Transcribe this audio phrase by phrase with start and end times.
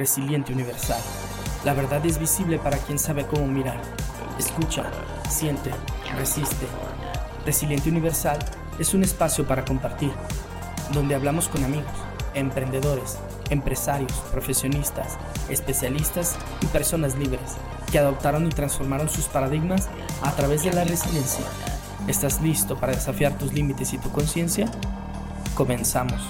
[0.00, 0.98] Resiliente Universal.
[1.62, 3.78] La verdad es visible para quien sabe cómo mirar.
[4.38, 4.84] Escucha,
[5.28, 5.70] siente,
[6.16, 6.66] resiste.
[7.44, 8.38] Resiliente Universal
[8.78, 10.10] es un espacio para compartir,
[10.94, 11.92] donde hablamos con amigos,
[12.32, 13.18] emprendedores,
[13.50, 15.18] empresarios, profesionistas,
[15.50, 17.58] especialistas y personas libres
[17.92, 19.90] que adoptaron y transformaron sus paradigmas
[20.22, 21.44] a través de la resiliencia.
[22.08, 24.66] ¿Estás listo para desafiar tus límites y tu conciencia?
[25.54, 26.22] Comenzamos.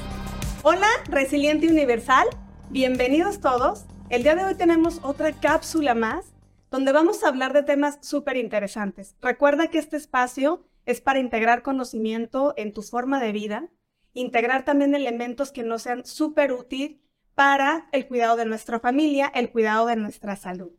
[0.62, 2.27] Hola, Resiliente Universal.
[2.73, 3.84] Bienvenidos todos.
[4.11, 6.32] El día de hoy tenemos otra cápsula más
[6.71, 9.17] donde vamos a hablar de temas súper interesantes.
[9.21, 13.68] Recuerda que este espacio es para integrar conocimiento en tu forma de vida,
[14.12, 17.00] integrar también elementos que nos sean súper útiles
[17.35, 20.71] para el cuidado de nuestra familia, el cuidado de nuestra salud.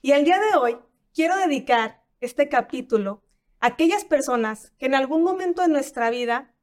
[0.00, 0.76] Y el día de hoy
[1.12, 3.24] quiero dedicar este capítulo
[3.58, 6.54] a aquellas personas que en algún momento de nuestra vida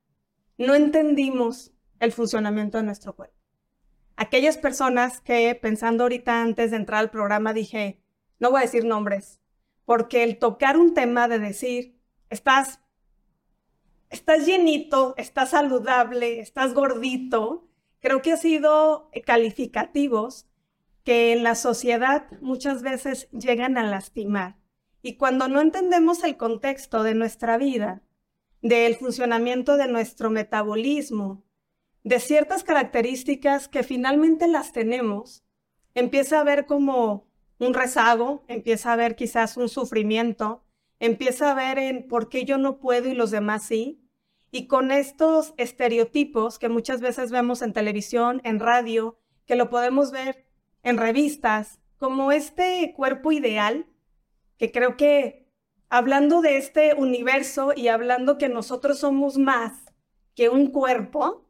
[0.57, 3.38] no entendimos el funcionamiento de nuestro cuerpo.
[4.21, 8.01] Aquellas personas que pensando ahorita antes de entrar al programa dije,
[8.37, 9.39] no voy a decir nombres,
[9.85, 11.97] porque el tocar un tema de decir,
[12.29, 12.81] estás,
[14.09, 17.69] estás llenito, estás saludable, estás gordito,
[18.01, 20.49] creo que ha sido calificativos
[21.05, 24.57] que en la sociedad muchas veces llegan a lastimar.
[25.01, 28.03] Y cuando no entendemos el contexto de nuestra vida,
[28.61, 31.45] del funcionamiento de nuestro metabolismo,
[32.03, 35.43] de ciertas características que finalmente las tenemos,
[35.93, 37.27] empieza a ver como
[37.59, 40.63] un rezago, empieza a ver quizás un sufrimiento,
[40.99, 44.01] empieza a ver en por qué yo no puedo y los demás sí,
[44.51, 50.11] y con estos estereotipos que muchas veces vemos en televisión, en radio, que lo podemos
[50.11, 50.45] ver
[50.83, 53.85] en revistas, como este cuerpo ideal,
[54.57, 55.49] que creo que
[55.89, 59.73] hablando de este universo y hablando que nosotros somos más
[60.33, 61.48] que un cuerpo,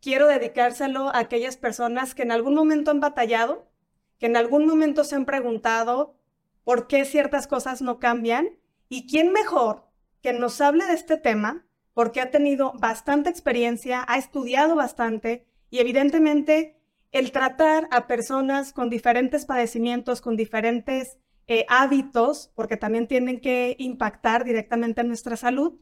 [0.00, 3.70] quiero dedicárselo a aquellas personas que en algún momento han batallado,
[4.18, 6.16] que en algún momento se han preguntado
[6.64, 9.88] por qué ciertas cosas no cambian y quién mejor
[10.22, 15.78] que nos hable de este tema porque ha tenido bastante experiencia, ha estudiado bastante y
[15.78, 16.78] evidentemente
[17.10, 23.74] el tratar a personas con diferentes padecimientos, con diferentes eh, hábitos, porque también tienen que
[23.78, 25.80] impactar directamente en nuestra salud,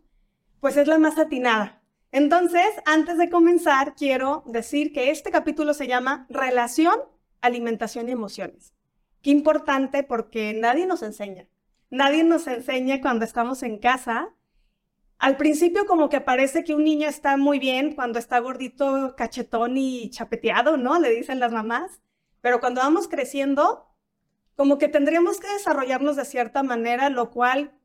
[0.61, 1.83] pues es la más atinada.
[2.17, 6.99] Entonces, antes de comenzar, quiero decir que este capítulo se llama Relación,
[7.43, 8.73] Alimentación y Emociones.
[9.21, 11.47] Qué importante porque nadie nos enseña.
[11.91, 14.31] Nadie nos enseña cuando estamos en casa
[15.19, 19.77] al principio como que parece que un niño está muy bien cuando está gordito, cachetón
[19.77, 20.99] y chapeteado, ¿no?
[20.99, 22.01] Le dicen las mamás.
[22.41, 23.95] Pero cuando vamos creciendo,
[24.55, 27.79] como que tendríamos que desarrollarnos de cierta manera, lo cual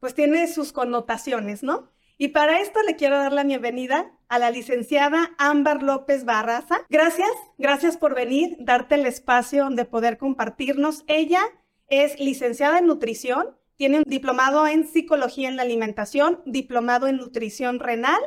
[0.00, 1.94] pues tiene sus connotaciones, ¿no?
[2.18, 6.86] Y para esto le quiero dar la bienvenida a la licenciada Ámbar López Barraza.
[6.88, 7.28] Gracias,
[7.58, 11.04] gracias por venir, darte el espacio de poder compartirnos.
[11.08, 11.42] Ella
[11.88, 17.80] es licenciada en nutrición, tiene un diplomado en psicología en la alimentación, diplomado en nutrición
[17.80, 18.20] renal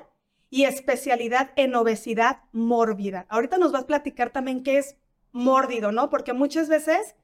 [0.52, 3.26] y especialidad en obesidad mórbida.
[3.28, 4.98] Ahorita nos vas a platicar también qué es
[5.32, 6.12] mórbido, ¿no?
[6.12, 7.16] Porque muchas veces,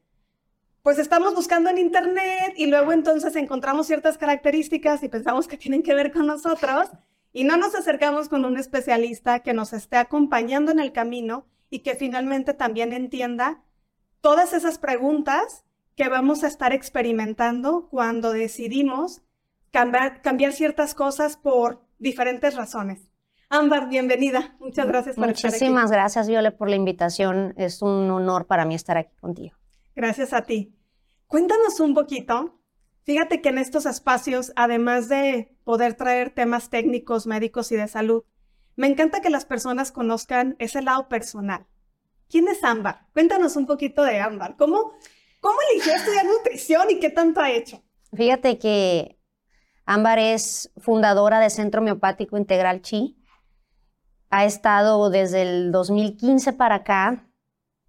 [0.86, 5.82] pues estamos buscando en internet y luego entonces encontramos ciertas características y pensamos que tienen
[5.82, 6.92] que ver con nosotros
[7.34, 11.80] y no nos acercamos con un especialista que nos esté acompañando en el camino y
[11.80, 13.64] que finalmente también entienda
[14.22, 19.24] todas esas preguntas que vamos a estar experimentando cuando decidimos
[19.72, 23.10] cambiar, cambiar ciertas cosas por diferentes razones.
[23.50, 24.56] Ámbar, bienvenida.
[24.60, 25.56] Muchas gracias por estar aquí.
[25.56, 27.56] Muchísimas gracias, Viole, por la invitación.
[27.58, 29.58] Es un honor para mí estar aquí contigo.
[29.96, 30.75] Gracias a ti.
[31.28, 32.60] Cuéntanos un poquito.
[33.04, 38.24] Fíjate que en estos espacios, además de poder traer temas técnicos, médicos y de salud,
[38.76, 41.66] me encanta que las personas conozcan ese lado personal.
[42.30, 43.08] ¿Quién es Ámbar?
[43.14, 44.56] Cuéntanos un poquito de Ámbar.
[44.58, 44.94] ¿Cómo,
[45.40, 47.84] ¿Cómo eligió estudiar nutrición y qué tanto ha hecho?
[48.14, 49.20] Fíjate que
[49.86, 53.18] Ámbar es fundadora de Centro Homeopático Integral Chi.
[54.30, 57.30] Ha estado desde el 2015 para acá,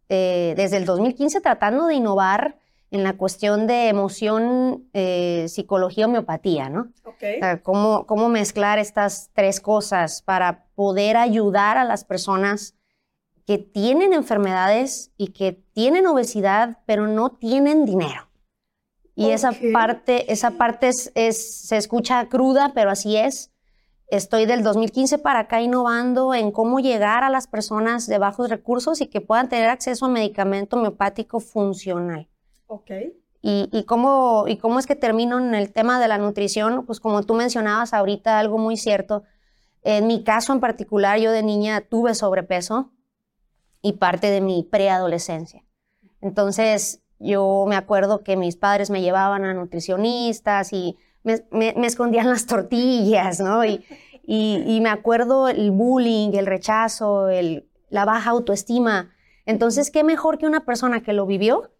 [0.09, 2.59] eh, desde el 2015 tratando de innovar
[2.91, 6.93] en la cuestión de emoción, eh, psicología, homeopatía, ¿no?
[7.05, 7.37] Okay.
[7.37, 12.75] O sea, cómo, cómo mezclar estas tres cosas para poder ayudar a las personas
[13.47, 18.29] que tienen enfermedades y que tienen obesidad, pero no tienen dinero.
[19.15, 23.50] Y esa parte, esa parte es, se escucha cruda, pero así es.
[24.09, 29.00] Estoy del 2015 para acá innovando en cómo llegar a las personas de bajos recursos
[29.00, 32.29] y que puedan tener acceso a medicamento homeopático funcional.
[32.67, 32.91] Ok.
[33.43, 37.01] Y, y, cómo, y cómo es que termino en el tema de la nutrición, pues
[37.01, 39.23] como tú mencionabas ahorita, algo muy cierto.
[39.83, 42.91] En mi caso en particular, yo de niña tuve sobrepeso,
[43.87, 45.63] y parte de mi preadolescencia.
[46.21, 52.47] Entonces, yo me acuerdo que mis padres me llevaban a nutricionistas y me, escondían las
[52.47, 53.63] tortillas, ¿no?
[54.29, 59.15] Y, y, me acuerdo el bullying, el rechazo, el, la baja autoestima.
[59.45, 61.71] Entonces, ¿qué mejor que una persona que lo vivió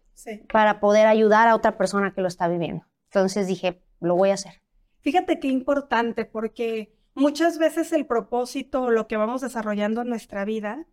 [0.51, 2.85] para poder ayudar a otra persona que lo está viviendo?
[3.05, 4.61] Entonces dije, lo voy a hacer.
[5.01, 10.85] Fíjate qué importante, porque muchas veces el propósito, lo que vamos desarrollando en nuestra vida,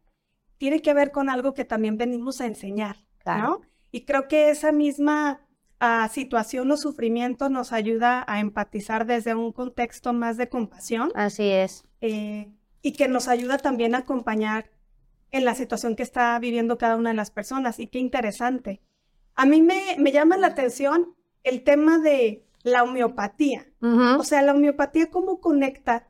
[0.59, 3.61] tiene que ver con algo que también venimos a enseñar, ¿no?
[3.91, 5.41] Y creo que esa misma
[5.81, 11.11] ah, situación o sufrimiento nos ayuda a empatizar desde un contexto más de compasión.
[11.15, 11.85] Así es.
[12.01, 14.71] Eh, y que nos ayuda también a acompañar
[15.31, 17.79] en la situación que está viviendo cada una de las personas.
[17.79, 18.81] Y qué interesante.
[19.35, 23.67] A mí me, me llama la atención el tema de la homeopatía.
[24.19, 26.09] O sea, la homeopatía, ¿cómo conecta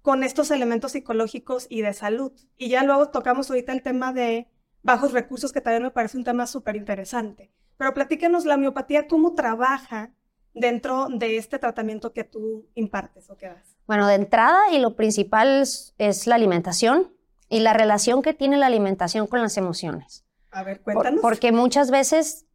[0.00, 2.32] con estos elementos psicológicos y de salud?
[2.56, 4.48] Y ya luego tocamos ahorita el tema de
[4.82, 7.52] bajos recursos, que también me parece un tema súper interesante.
[7.76, 10.12] Pero platícanos la homeopatía, ¿cómo trabaja
[10.54, 13.76] dentro de este tratamiento que tú impartes o que das?
[13.86, 15.60] Bueno, de entrada y lo principal
[15.98, 17.12] es, la alimentación
[17.48, 20.24] y la relación que tiene la alimentación con las emociones.
[20.56, 21.20] A ver, cuéntanos.
[21.20, 22.46] porque muchas veces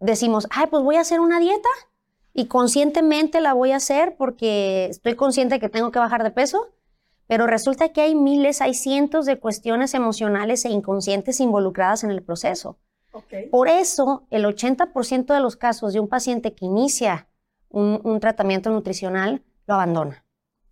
[0.00, 1.68] decimos, ay, pues voy a hacer una dieta
[2.34, 6.68] y conscientemente la voy a hacer porque estoy consciente que tengo que bajar de peso,
[7.26, 12.22] pero resulta que hay miles, hay cientos de cuestiones emocionales e inconscientes involucradas en el
[12.22, 12.78] proceso.
[13.50, 17.28] Por eso, el 80% de los casos de un paciente que inicia
[17.70, 20.24] un, tratamiento nutricional lo abandona.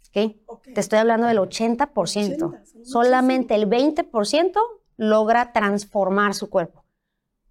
[0.09, 0.43] ¿okay?
[0.75, 2.85] Te estoy hablando del 80%.
[2.85, 4.53] Solamente el 20%
[4.97, 6.85] logra transformar su cuerpo.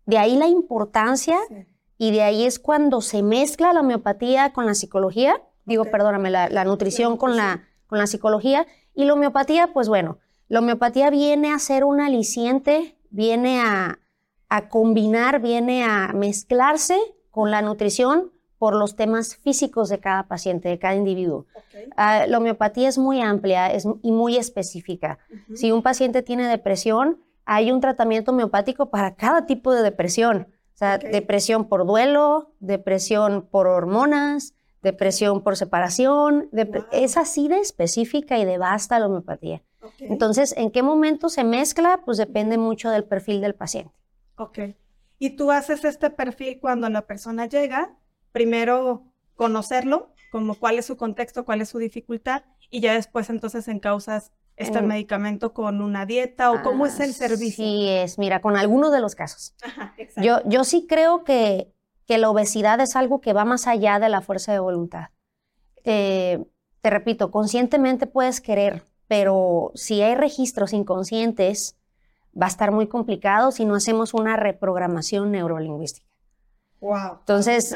[0.06, 1.38] De ahí la importancia
[1.98, 6.66] y de ahí es cuando se mezcla la homeopatía con la psicología, digo, perdóname, la,
[6.66, 8.66] nutrición con la, con la psicología.
[8.94, 14.00] Y la homeopatía, pues bueno, la homeopatía viene a ser un aliciente, viene a,
[14.70, 16.98] combinar, viene a mezclarse
[17.30, 21.46] con la nutrición por los temas físicos de cada paciente, de cada individuo.
[21.98, 25.20] Ah, la homeopatía es muy amplia es, y muy específica.
[25.56, 30.48] Si un paciente tiene depresión, hay un tratamiento homeopático para cada tipo de depresión.
[30.74, 36.50] O sea, depresión por duelo, depresión por hormonas, depresión por separación.
[36.92, 39.64] Es así de específica y de vasta la homeopatía.
[40.00, 42.02] Entonces, ¿en qué momento se mezcla?
[42.04, 43.94] Pues depende mucho del perfil del paciente.
[44.38, 44.60] Ok.
[45.18, 47.96] Y tú haces este perfil cuando la persona llega,
[48.32, 49.04] primero
[49.36, 53.70] conocerlo, como cuál es su contexto, cuál es su dificultad, y ya después entonces
[54.58, 57.64] encausas este medicamento con una dieta o cómo es el servicio?
[57.64, 59.54] Sí, es, mira, con algunos de los casos.
[60.18, 61.74] yo, yo sí creo que,
[62.06, 65.10] que, la obesidad es algo que va más allá de la fuerza de voluntad.
[65.84, 66.40] te
[66.84, 71.78] repito, conscientemente puedes querer, pero si hay registros inconscientes,
[72.40, 76.08] va a estar muy complicado si no hacemos una reprogramación neurolingüística.
[76.82, 77.18] Wow.
[77.20, 77.76] Entonces,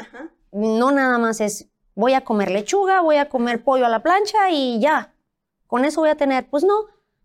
[0.52, 4.50] no nada más es voy a comer lechuga, voy a comer pollo a la plancha
[4.50, 5.12] y ya
[5.70, 6.74] con eso voy a tener, pues no,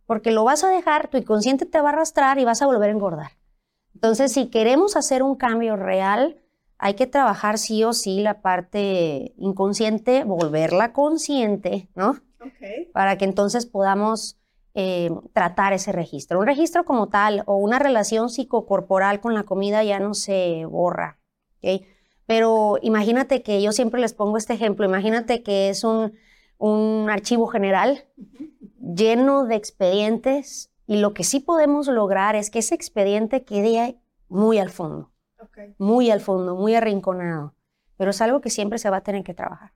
[0.05, 2.89] porque lo vas a dejar, tu inconsciente te va a arrastrar y vas a volver
[2.89, 3.31] a engordar.
[3.95, 6.39] Entonces, si queremos hacer un cambio real,
[6.77, 12.19] hay que trabajar sí o sí la parte inconsciente, volverla consciente, ¿no?
[12.93, 14.37] Para que entonces podamos
[14.75, 16.39] eh, tratar ese registro.
[16.39, 21.17] Un registro como tal o una relación psicocorporal con la comida ya no se borra,
[21.63, 21.81] ¿ok?
[22.27, 26.13] Pero imagínate que yo siempre les pongo este ejemplo, imagínate que es un
[26.65, 28.05] un archivo general
[28.79, 34.57] lleno de expedientes y lo que sí podemos lograr es que ese expediente quede muy
[34.57, 35.11] al fondo,
[35.77, 37.53] muy al fondo, muy arrinconado,
[37.97, 39.73] pero es algo que siempre se va a tener que trabajar.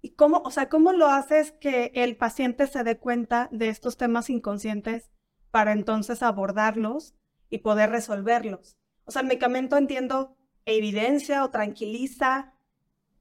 [0.00, 3.96] ¿Y cómo, o sea, cómo lo haces que el paciente se dé cuenta de estos
[3.96, 5.10] temas inconscientes
[5.50, 7.14] para entonces abordarlos
[7.50, 8.76] y poder resolverlos?
[9.06, 10.36] O sea, el medicamento entiendo
[10.66, 12.54] evidencia o tranquiliza,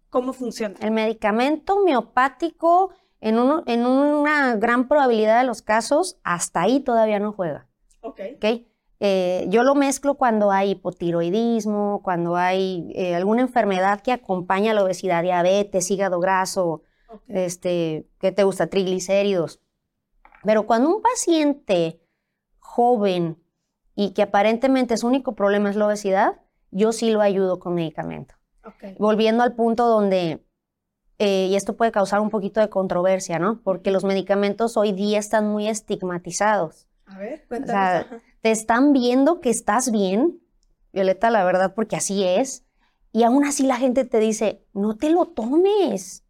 [0.09, 0.75] ¿Cómo funciona?
[0.79, 7.33] El medicamento homeopático, en, en una gran probabilidad de los casos, hasta ahí todavía no
[7.33, 7.67] juega.
[8.01, 8.21] Ok.
[8.37, 8.67] ¿Okay?
[8.99, 14.83] Eh, yo lo mezclo cuando hay hipotiroidismo, cuando hay eh, alguna enfermedad que acompaña la
[14.83, 16.83] obesidad, diabetes, hígado graso,
[17.27, 18.67] este, ¿qué te gusta?
[18.67, 19.59] Triglicéridos.
[20.43, 21.99] Pero cuando un paciente
[22.59, 23.37] joven
[23.95, 28.35] y que aparentemente su único problema es la obesidad, yo sí lo ayudo con medicamento.
[28.97, 30.43] Volviendo al punto donde,
[31.19, 33.61] eh, y esto puede causar un poquito de controversia, ¿no?
[33.63, 36.87] Porque los medicamentos hoy día están muy estigmatizados.
[37.05, 38.05] A ver, cuéntanos.
[38.05, 40.39] O sea, te están viendo que estás bien,
[40.93, 42.65] Violeta, la verdad, porque así es.
[43.11, 46.25] Y aún así la gente te dice, no te lo tomes.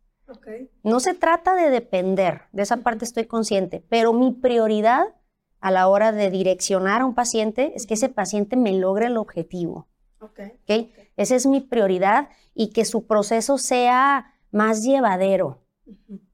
[0.83, 5.15] No se trata de depender, de esa parte estoy consciente, pero mi prioridad
[5.59, 9.17] a la hora de direccionar a un paciente es que ese paciente me logre el
[9.17, 9.87] objetivo.
[10.31, 10.93] Okay.
[11.17, 15.61] Esa es mi prioridad y que su proceso sea más llevadero.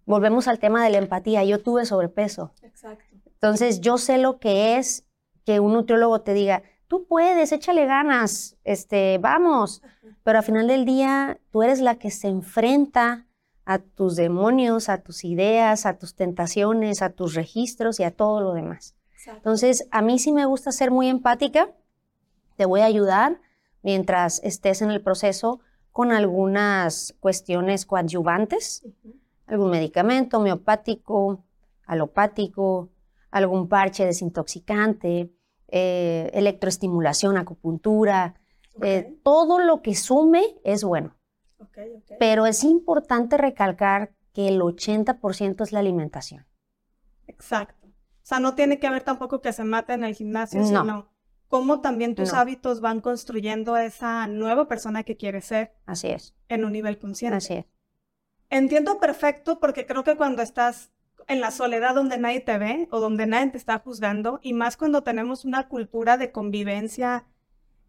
[0.05, 1.43] Volvemos al tema de la empatía.
[1.43, 2.51] Yo tuve sobrepeso.
[2.61, 3.03] Exacto.
[3.25, 5.05] Entonces, yo sé lo que es
[5.45, 9.81] que un nutriólogo te diga, tú puedes, échale ganas, este, vamos.
[10.23, 13.25] Pero al final del día, tú eres la que se enfrenta
[13.65, 18.41] a tus demonios, a tus ideas, a tus tentaciones, a tus registros y a todo
[18.41, 18.95] lo demás.
[19.27, 21.69] Entonces, a mí sí me gusta ser muy empática,
[22.57, 23.39] te voy a ayudar
[23.83, 25.59] mientras estés en el proceso
[25.91, 28.85] con algunas cuestiones coadyuvantes,
[29.45, 31.43] algún medicamento homeopático,
[31.85, 32.89] alopático,
[33.31, 35.31] algún parche desintoxicante,
[35.67, 38.35] eh, electroestimulación, acupuntura,
[38.81, 41.15] eh, todo lo que sume es bueno.
[42.19, 46.45] Pero es importante recalcar que el 80% es la alimentación.
[47.27, 47.87] Exacto.
[47.87, 51.10] O sea, no tiene que haber tampoco que se mate en el gimnasio, sino
[51.51, 55.73] cómo también tus hábitos van construyendo esa nueva persona que quieres ser.
[55.85, 56.33] Así es.
[56.47, 57.35] En un nivel consciente.
[57.35, 57.65] Así es.
[58.49, 60.91] Entiendo perfecto porque creo que cuando estás
[61.27, 64.77] en la soledad donde nadie te ve o donde nadie te está juzgando, y más
[64.77, 67.25] cuando tenemos una cultura de convivencia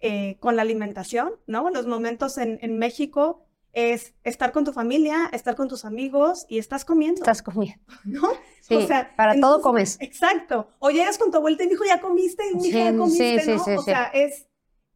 [0.00, 1.70] eh, con la alimentación, ¿no?
[1.70, 6.58] Los momentos en, en México es estar con tu familia, estar con tus amigos y
[6.58, 7.20] estás comiendo.
[7.20, 7.82] Estás comiendo.
[8.04, 8.28] ¿No?
[8.60, 9.96] Sí, o sea, para todo comes.
[10.00, 10.68] Exacto.
[10.78, 13.80] O llegas con tu abuelita y dijo, ya comiste, y hija, ya comiste, sí, ¿no?
[13.80, 14.46] o sea, es,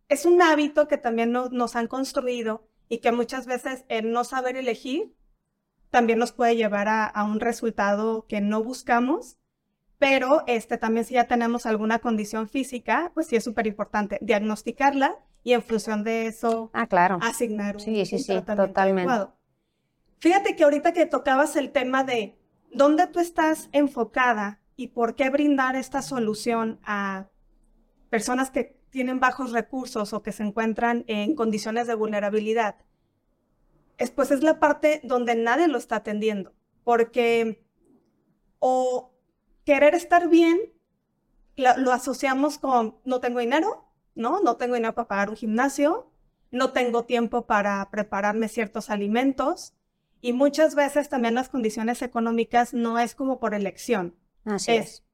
[0.08, 4.56] es un hábito que también nos han construido y que muchas veces el no saber
[4.56, 5.14] elegir
[5.90, 9.38] también nos puede llevar a, a un resultado que no buscamos.
[9.98, 15.18] Pero este, también si ya tenemos alguna condición física, pues sí es súper importante diagnosticarla
[15.46, 17.20] y en función de eso ah, claro.
[17.22, 19.28] asignar un, sí, sí, sí, totalmente.
[20.18, 22.36] Fíjate que ahorita que tocabas el tema de
[22.72, 27.28] dónde tú estás enfocada y por qué brindar esta solución a
[28.10, 32.78] personas que tienen bajos recursos o que se encuentran en condiciones de vulnerabilidad,
[33.98, 37.64] es, pues es la parte donde nadie lo está atendiendo, porque
[38.58, 39.14] o
[39.64, 40.58] querer estar bien
[41.56, 43.85] lo asociamos con no tengo dinero,
[44.16, 44.40] ¿no?
[44.40, 46.10] No tengo dinero para pagar un gimnasio,
[46.50, 49.74] no tengo tiempo para prepararme ciertos alimentos
[50.20, 54.16] y muchas veces también las condiciones económicas no es como por elección.
[54.44, 55.04] Así es.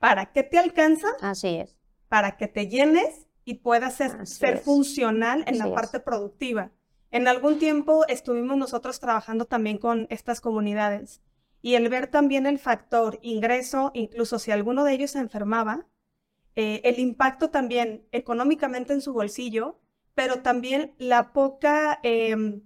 [0.00, 1.08] ¿Para qué te alcanza?
[1.20, 1.76] Así es.
[2.08, 6.72] Para que te llenes y puedas ser, funcional en la parte productiva.
[7.10, 11.20] En algún tiempo estuvimos nosotros trabajando también con estas comunidades
[11.60, 15.86] y el ver también el factor ingreso, incluso si alguno de ellos se enfermaba,
[16.54, 19.80] eh, el impacto también económicamente en su bolsillo,
[20.14, 22.62] pero también la poca, em,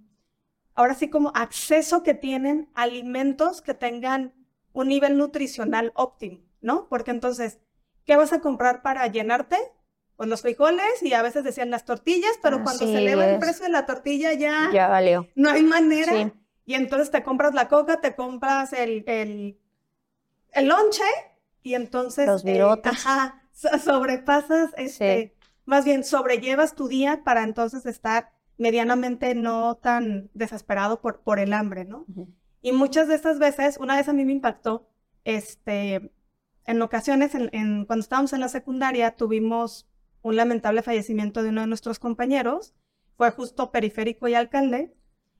[0.75, 4.33] ahora sí como acceso que tienen a alimentos que tengan
[4.73, 6.87] un nivel nutricional óptimo, ¿no?
[6.89, 7.59] Porque entonces,
[8.05, 9.57] ¿qué vas a comprar para llenarte?
[10.17, 13.65] Pues los frijoles y a veces decían las tortillas, pero cuando se eleva el precio
[13.65, 15.27] de la tortilla ya, ya valió.
[15.35, 16.33] no hay manera.
[16.65, 19.57] Y entonces te compras la coca, te compras el, el,
[20.51, 21.03] el lonche
[21.63, 22.27] y entonces...
[22.27, 22.91] Los virotes.
[22.91, 23.46] Eh, ajá,
[23.83, 25.35] sobrepasas, este,
[25.65, 31.53] más bien sobrellevas tu día para entonces estar medianamente no tan desesperado por, por el
[31.53, 32.05] hambre, ¿no?
[32.61, 34.89] Y muchas de estas veces, una vez a mí me impactó,
[35.23, 36.11] este,
[36.65, 39.87] en ocasiones, en, cuando estábamos en la secundaria, tuvimos
[40.21, 42.73] un lamentable fallecimiento de uno de nuestros compañeros,
[43.15, 44.95] fue justo periférico y alcalde,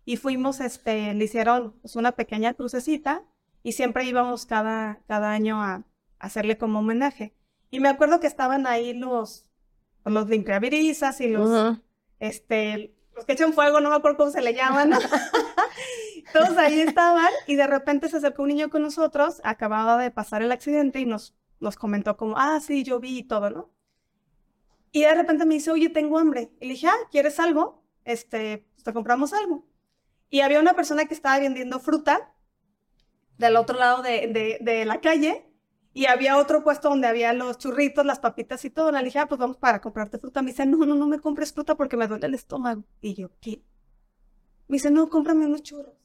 [0.06, 3.24] y fuimos, este, le hicieron pues, una pequeña crucecita,
[3.64, 5.84] y siempre íbamos cada, cada año a
[6.20, 7.37] hacerle como homenaje.
[7.70, 9.48] Y me acuerdo que estaban ahí los,
[10.06, 11.78] los limpiavirizas y los,
[12.20, 14.92] este, los que echan fuego, no me acuerdo cómo se le llaman.
[16.34, 20.42] Todos ahí estaban y de repente se acercó un niño con nosotros, acababa de pasar
[20.42, 23.72] el accidente y nos, nos comentó como, ah, sí, yo vi y todo, ¿no?
[24.92, 26.52] Y de repente me dice, oye, tengo hambre.
[26.60, 27.84] Y le dije, ah, ¿quieres algo?
[28.04, 29.66] Este, pues te compramos algo.
[30.30, 32.34] Y había una persona que estaba vendiendo fruta
[33.38, 35.47] del otro lado de, de, de la calle
[35.98, 38.92] y había otro puesto donde había los churritos, las papitas y todo.
[38.92, 40.44] Le dije, ah, pues vamos para comprarte fruta.
[40.44, 42.84] Me dice, no, no, no me compres fruta porque me duele el estómago.
[43.01, 43.63] Y yo, ¿qué?
[44.68, 45.96] Me dice, no, cómprame unos churros.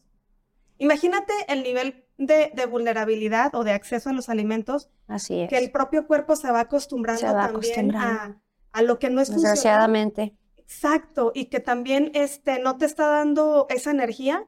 [0.78, 4.88] Imagínate el nivel de, vulnerabilidad o de acceso a los alimentos.
[5.08, 5.50] Así es.
[5.50, 8.40] Que el propio cuerpo se va acostumbrando también A,
[8.72, 10.34] a, lo que no es Desgraciadamente.
[10.56, 11.32] Exacto.
[11.34, 14.46] Y que también este, no te está dando esa energía.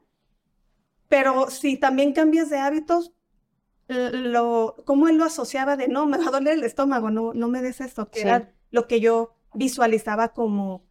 [1.07, 3.14] Pero si también cambias de hábitos,
[3.87, 7.47] lo, cómo él lo asociaba de no, me va a doler el estómago, no, no
[7.47, 10.85] me des esto, que era lo que yo visualizaba como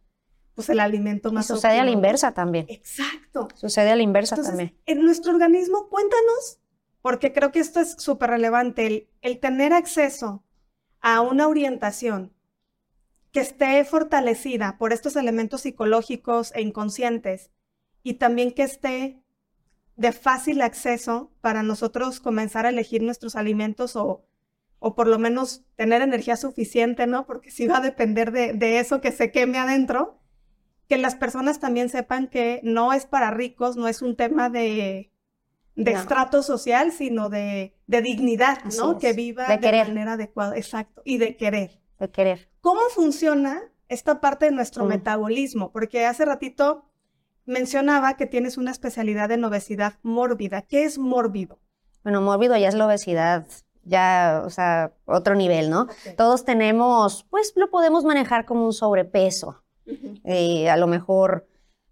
[0.55, 1.45] pues el alimento más.
[1.45, 2.65] Y sucede a la inversa también.
[2.69, 3.49] Exacto.
[3.55, 4.75] Sucede a la inversa también.
[4.85, 6.59] En nuestro organismo, cuéntanos,
[7.01, 10.43] porque creo que esto es súper relevante, el, tener acceso
[11.01, 12.33] a una orientación
[13.31, 17.51] que esté fortalecida por estos elementos psicológicos e inconscientes
[18.01, 19.21] y también que esté
[19.95, 24.25] de fácil acceso para nosotros comenzar a elegir nuestros alimentos o,
[24.79, 27.25] o por lo menos tener energía suficiente, ¿no?
[27.25, 30.19] Porque si va a depender de, de eso que se queme adentro,
[30.87, 35.11] que las personas también sepan que no es para ricos, no es un tema de,
[35.75, 35.99] de No.
[35.99, 38.91] estrato social, sino de, de dignidad, Así ¿no?
[38.93, 38.97] es.
[38.99, 41.79] Que viva De de, manera adecuada, exacto, y de querer.
[41.99, 42.49] De querer.
[42.61, 44.89] ¿Cómo funciona esta parte de nuestro Mm.
[44.89, 45.71] metabolismo?
[45.71, 46.85] Porque hace ratito
[47.45, 50.61] mencionaba que tienes una especialidad en obesidad mórbida.
[50.63, 51.59] ¿Qué es mórbido?
[52.03, 53.47] Bueno, mórbido ya es la obesidad,
[53.83, 55.87] ya, o sea, otro nivel, ¿no?
[56.17, 59.63] Todos tenemos, pues lo podemos manejar como un sobrepeso.
[60.23, 61.47] Eh, a lo mejor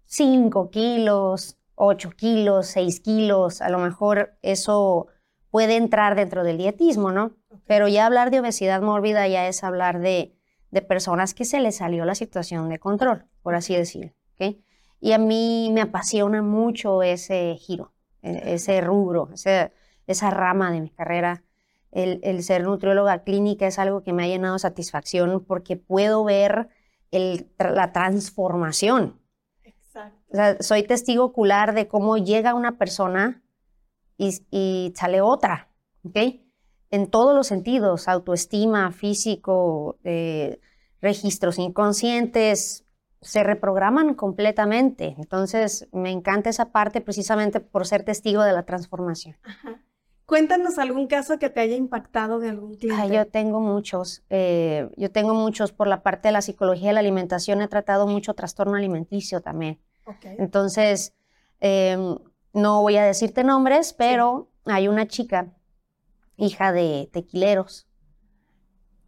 [0.06, 5.08] 5 kilos, 8 kilos, 6 kilos, a lo mejor eso
[5.50, 7.36] puede entrar dentro del dietismo, ¿no?
[7.66, 10.36] Pero ya hablar de obesidad mórbida ya es hablar de,
[10.72, 14.56] de personas que se les salió la situación de control, por así decirlo, ¿ok?
[15.04, 17.92] Y a mí me apasiona mucho ese giro,
[18.22, 19.70] e- ese rubro, ese-
[20.06, 21.44] esa rama de mi carrera.
[21.92, 26.68] El, el ser nutrióloga clínica es algo que me ha llenado satisfacción porque puedo ver
[27.10, 29.20] el la transformación.
[29.62, 30.18] Exacto.
[30.32, 33.42] O sea, soy testigo ocular de cómo llega una persona
[34.16, 35.68] y, y sale otra,
[36.02, 36.16] ¿ok?
[36.90, 40.60] En todos los sentidos, autoestima, físico, eh,
[41.02, 42.83] registros inconscientes,
[43.24, 45.14] se reprograman completamente.
[45.18, 49.36] Entonces, me encanta esa parte precisamente por ser testigo de la transformación.
[49.42, 49.80] Ajá.
[50.26, 53.02] Cuéntanos algún caso que te haya impactado de algún cliente.
[53.02, 56.94] Ay, yo tengo muchos, eh, yo tengo muchos por la parte de la psicología de
[56.94, 59.80] la alimentación, he tratado mucho trastorno alimenticio también.
[60.22, 61.14] Entonces,
[61.60, 62.16] em,
[62.54, 65.52] no voy a decirte nombres, pero hay una chica,
[66.36, 67.86] hija de tequileros,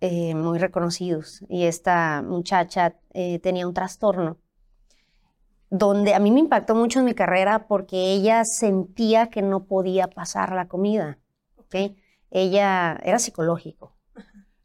[0.01, 4.39] eh, muy reconocidos, y esta muchacha eh, tenía un trastorno
[5.71, 10.09] donde a mí me impactó mucho en mi carrera porque ella sentía que no podía
[10.09, 11.19] pasar la comida,
[11.57, 11.97] ¿ok?
[12.31, 13.95] Ella era psicológico.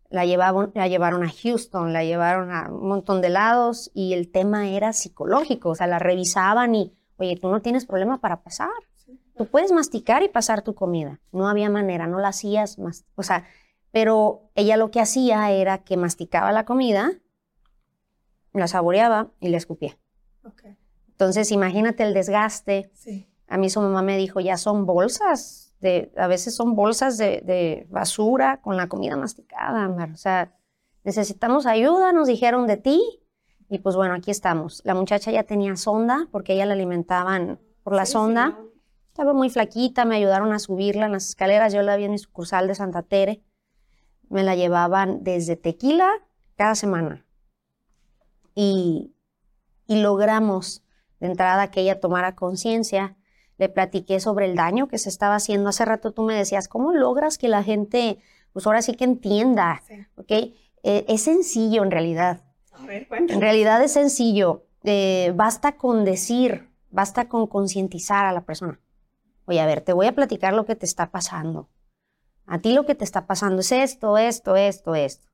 [0.09, 4.29] La, llevaban, la llevaron a Houston, la llevaron a un montón de lados y el
[4.29, 8.69] tema era psicológico, o sea, la revisaban y, oye, tú no tienes problema para pasar,
[9.37, 11.21] tú puedes masticar y pasar tu comida.
[11.31, 13.45] No había manera, no la hacías más, o sea,
[13.91, 17.11] pero ella lo que hacía era que masticaba la comida,
[18.53, 19.97] la saboreaba y la escupía.
[21.09, 22.89] Entonces, imagínate el desgaste.
[22.95, 23.27] Sí.
[23.47, 27.41] A mí su mamá me dijo, ya son bolsas, de, a veces son bolsas de,
[27.45, 30.11] de basura con la comida masticada, Ámbar.
[30.11, 30.55] O sea,
[31.03, 33.01] necesitamos ayuda, nos dijeron de ti.
[33.69, 34.81] Y pues bueno, aquí estamos.
[34.83, 38.47] La muchacha ya tenía sonda porque ella la alimentaban por la Sí, sí, sonda.
[38.49, 38.71] no.
[39.07, 41.73] Estaba muy flaquita, me ayudaron a subirla en las escaleras.
[41.73, 43.43] Yo la vi en mi sucursal de Santa Tere.
[44.31, 46.09] Me la llevaban desde Tequila
[46.55, 47.25] cada semana.
[48.55, 49.13] Y,
[49.87, 50.83] y logramos
[51.19, 53.17] de entrada que ella tomara conciencia.
[53.57, 55.69] Le platiqué sobre el daño que se estaba haciendo.
[55.69, 58.19] Hace rato tú me decías, ¿cómo logras que la gente,
[58.53, 59.81] pues ahora sí que entienda?
[59.87, 59.95] Sí.
[60.15, 60.31] ¿Ok?
[60.31, 62.41] Eh, es sencillo en realidad.
[62.71, 64.65] A ver, En realidad es sencillo.
[64.83, 68.79] Eh, basta con decir, basta con concientizar a la persona.
[69.45, 71.69] Oye, a ver, te voy a platicar lo que te está pasando.
[72.51, 75.29] A ti lo que te está pasando es esto, esto, esto, esto.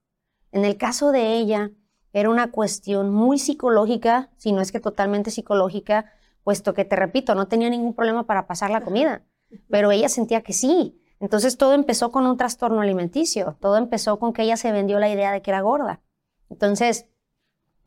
[0.52, 1.72] En el caso de ella,
[2.14, 6.12] era una cuestión muy psicológica, si no es que totalmente psicológica,
[6.44, 9.24] puesto que, te repito, no tenía ningún problema para pasar la comida,
[9.68, 11.02] pero ella sentía que sí.
[11.20, 15.10] Entonces todo empezó con un trastorno alimenticio, todo empezó con que ella se vendió la
[15.10, 16.04] idea de que era gorda.
[16.52, 17.08] Entonces,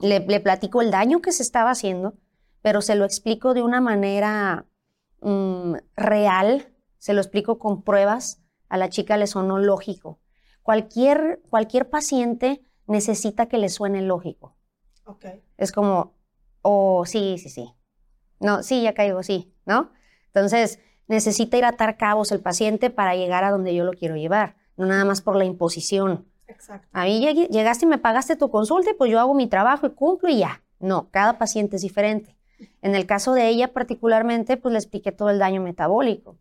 [0.00, 2.14] le, le platico el daño que se estaba haciendo,
[2.62, 4.66] pero se lo explico de una manera
[5.20, 8.39] mm, real, se lo explico con pruebas,
[8.70, 10.18] a la chica le sonó lógico.
[10.62, 14.56] Cualquier, cualquier paciente necesita que le suene lógico.
[15.04, 15.26] Ok.
[15.59, 16.14] Es como,
[16.62, 17.74] oh, sí, sí, sí.
[18.38, 19.90] No, sí, ya caigo, sí, ¿no?
[20.26, 20.78] Entonces,
[21.09, 24.56] necesita ir a atar cabos el paciente para llegar a donde yo lo quiero llevar,
[24.76, 26.26] no nada más por la imposición.
[26.46, 26.88] Exacto.
[26.92, 29.90] A mí llegaste y me pagaste tu consulta y pues yo hago mi trabajo y
[29.90, 30.62] cumplo y ya.
[30.78, 32.37] No, cada paciente es diferente.
[32.83, 36.38] En el caso de ella particularmente, pues le expliqué todo el daño metabólico,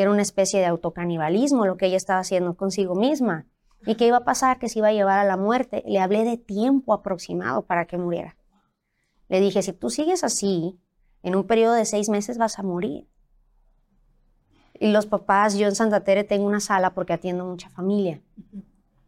[0.00, 3.44] que era una especie de autocanibalismo lo que ella estaba haciendo consigo misma.
[3.84, 4.58] ¿Y qué iba a pasar?
[4.58, 5.82] Que se iba a llevar a la muerte.
[5.86, 8.34] Le hablé de tiempo aproximado para que muriera.
[9.28, 10.80] Le dije, si tú sigues así,
[11.22, 13.10] en un periodo de seis meses vas a morir.
[14.72, 18.22] Y los papás, yo en Santa Tere tengo una sala porque atiendo mucha familia.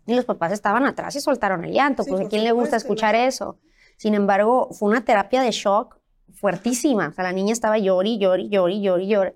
[0.05, 2.02] Y los papás estaban atrás y soltaron el llanto.
[2.02, 3.59] Sí, pues a quién le gusta escuchar eso.
[3.96, 5.98] Sin embargo, fue una terapia de shock
[6.35, 7.09] fuertísima.
[7.09, 9.33] O sea, la niña estaba llori, llori, llori, llori, llori.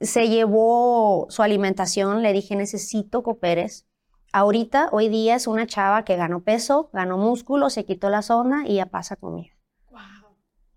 [0.00, 2.22] Se llevó su alimentación.
[2.22, 3.86] Le dije, necesito que operes
[4.32, 8.66] ahorita, hoy día es una chava que ganó peso, ganó músculo, se quitó la zona
[8.66, 9.52] y ya pasa comida.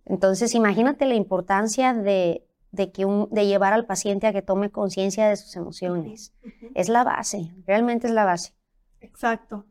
[0.06, 5.38] Entonces, imagínate la importancia de, que de llevar al paciente a que tome conciencia de
[5.38, 6.34] sus emociones.
[6.76, 8.54] Es la base, realmente es la base.
[9.00, 9.66] Exacto.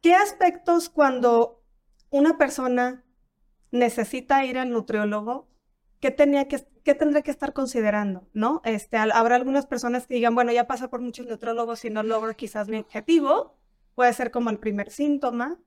[0.00, 1.62] ¿Qué aspectos cuando
[2.10, 3.04] una persona
[3.70, 5.48] necesita ir al nutriólogo,
[6.00, 8.28] qué, tenía que, qué tendría que estar considerando?
[8.32, 8.60] ¿no?
[8.64, 12.34] Este, habrá algunas personas que digan, bueno, ya pasa por muchos nutriólogos y no logro
[12.36, 13.58] quizás mi objetivo.
[13.94, 15.58] Puede ser como el primer síntoma.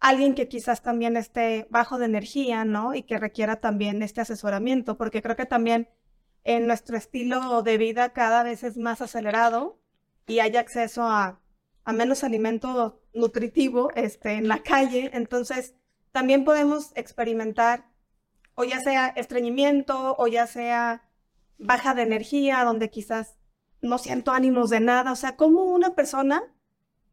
[0.00, 2.94] Alguien que quizás también esté bajo de energía, ¿no?
[2.94, 5.88] Y que requiera también este asesoramiento, porque creo que también
[6.44, 9.80] en nuestro estilo de vida cada vez es más acelerado
[10.26, 11.40] y hay acceso a,
[11.84, 15.10] a menos alimento nutritivo este, en la calle.
[15.14, 15.74] Entonces,
[16.12, 17.86] también podemos experimentar
[18.54, 21.08] o ya sea estreñimiento o ya sea
[21.58, 23.36] baja de energía, donde quizás
[23.80, 25.12] no siento ánimos de nada.
[25.12, 26.42] O sea, cómo una persona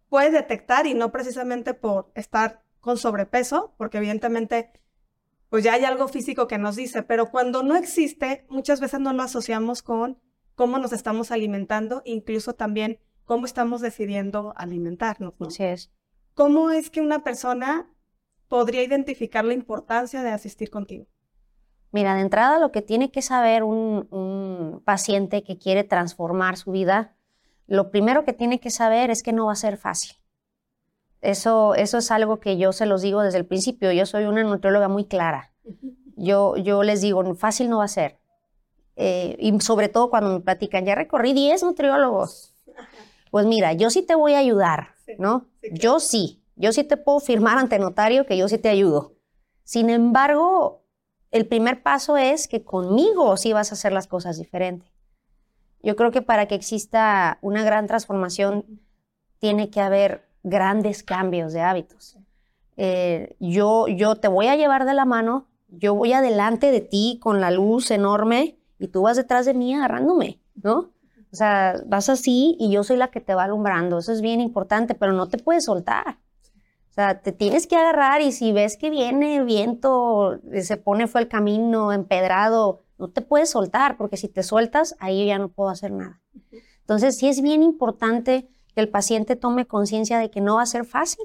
[0.09, 4.71] puede detectar y no precisamente por estar con sobrepeso, porque evidentemente
[5.49, 9.11] pues ya hay algo físico que nos dice, pero cuando no existe, muchas veces no
[9.11, 10.17] lo asociamos con
[10.55, 15.33] cómo nos estamos alimentando, incluso también cómo estamos decidiendo alimentarnos.
[15.41, 15.91] Así es.
[16.33, 17.89] ¿Cómo es que una persona
[18.47, 21.07] podría identificar la importancia de asistir contigo?
[21.91, 27.15] Mira, de entrada lo que tiene que saber un, paciente que quiere transformar su vida,
[27.67, 30.15] lo primero que tiene que saber es que no va a ser fácil.
[31.21, 33.91] Eso, eso es algo que yo se los digo desde el principio.
[33.91, 35.53] Yo soy una nutrióloga muy clara.
[36.17, 38.19] Yo, yo les digo, fácil no va a ser.
[38.95, 42.53] Eh, y sobre todo cuando me platican, ya recorrí 10 nutriólogos.
[43.31, 45.47] Pues mira, yo sí te voy a ayudar, ¿no?
[45.71, 49.13] Yo sí, yo sí te puedo firmar ante notario que yo sí te ayudo.
[49.63, 50.80] Sin embargo,
[51.31, 54.91] el primer paso es que conmigo sí vas a hacer las cosas diferente.
[55.81, 58.81] Yo creo que para que exista una gran transformación
[59.39, 62.17] tiene que haber grandes cambios de hábitos.
[62.77, 67.19] Eh, yo, yo te voy a llevar de la mano, yo voy adelante de ti
[67.21, 70.91] con la luz enorme y tú vas detrás de mí agarrándome, ¿no?
[71.31, 73.99] O sea, vas así y yo soy la que te va alumbrando.
[73.99, 76.17] Eso es bien importante, pero no te puedes soltar.
[76.91, 81.21] O sea, te tienes que agarrar y si ves que viene viento, se pone fue
[81.21, 85.69] el camino empedrado, no te puedes soltar, porque si te sueltas, ahí ya no puedo
[85.69, 86.19] hacer nada.
[86.81, 90.65] Entonces, sí es bien importante que el paciente tome conciencia de que no va a
[90.65, 91.23] ser fácil,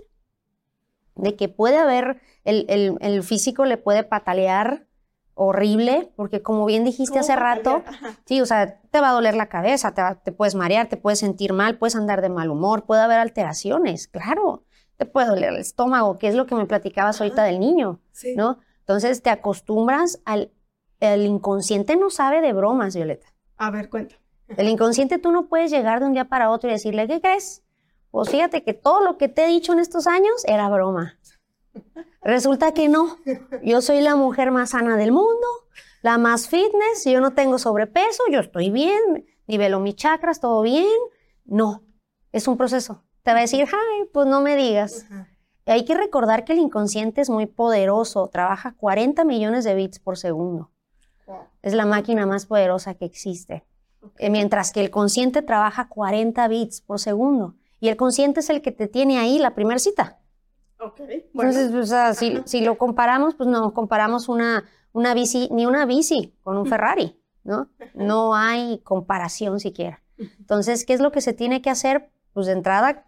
[1.16, 4.86] de que puede haber, el, el, físico le puede patalear
[5.34, 7.82] horrible, porque como bien dijiste hace rato,
[8.24, 11.18] sí, o sea, te va a doler la cabeza, te, te puedes marear, te puedes
[11.18, 14.62] sentir mal, puedes andar de mal humor, puede haber alteraciones, claro
[14.96, 18.00] te puede doler el estómago, que es lo que me platicabas ahorita del niño,
[18.36, 18.58] ¿no?
[18.80, 20.52] Entonces te acostumbras al...
[20.98, 23.26] El inconsciente no sabe de bromas, Violeta.
[23.58, 24.16] A ver, cuenta.
[24.56, 27.62] El inconsciente tú no puedes llegar de un día para otro y decirle, ¿qué crees?
[28.10, 31.18] Pues fíjate que todo lo que te he dicho en estos años era broma.
[32.22, 33.18] Resulta que no.
[33.62, 35.46] Yo soy la mujer más sana del mundo,
[36.00, 40.86] la más fitness, yo no tengo sobrepeso, yo estoy bien, nivelo mis chakras, todo bien.
[41.44, 41.82] No,
[42.32, 45.04] es un proceso te va a decir, ay, pues no me digas.
[45.66, 50.16] Hay que recordar que el inconsciente es muy poderoso, trabaja 40 millones de bits por
[50.16, 50.70] segundo.
[51.60, 53.66] Es la máquina más poderosa que existe.
[54.18, 57.56] Eh, mientras que el consciente trabaja 40 bits por segundo.
[57.80, 60.20] Y el consciente es el que te tiene ahí la primera cita.
[60.78, 66.58] Entonces, pues, si, lo comparamos, pues no comparamos una, una bici, ni una bici con
[66.58, 67.70] un Ferrari, ¿no?
[67.92, 70.00] No hay comparación siquiera.
[70.16, 72.12] Entonces, ¿qué es lo que se tiene que hacer?
[72.32, 73.06] Pues de entrada,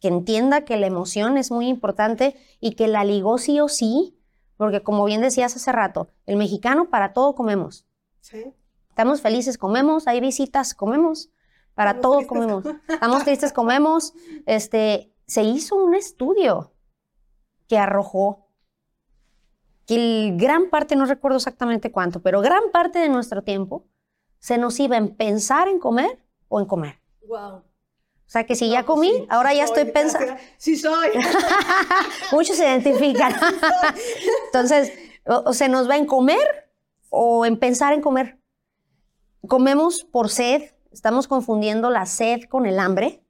[0.00, 4.18] que entienda que la emoción es muy importante y que la ligó sí o sí,
[4.56, 7.86] porque como bien decías hace rato, el mexicano para todo comemos.
[8.20, 8.52] Sí.
[8.88, 11.30] Estamos felices, comemos, hay visitas, comemos,
[11.74, 12.64] para todo comemos.
[12.88, 14.12] Estamos tristes, comemos.
[14.46, 16.72] Este, se hizo un estudio
[17.68, 18.48] que arrojó
[19.86, 23.86] que gran parte, no recuerdo exactamente cuánto, pero gran parte de nuestro tiempo
[24.38, 27.00] se nos iba en pensar en comer o en comer.
[27.26, 27.62] Wow.
[28.30, 30.36] O sea, que si ya comí, ahora ya estoy pensando.
[30.56, 31.08] Sí soy.
[32.30, 33.34] Muchos se identifican.
[34.46, 34.92] Entonces,
[35.26, 36.70] o, se nos va en comer
[37.08, 38.38] o en pensar en comer.
[39.48, 40.62] Comemos por sed,
[40.92, 43.24] estamos confundiendo la sed con el hambre.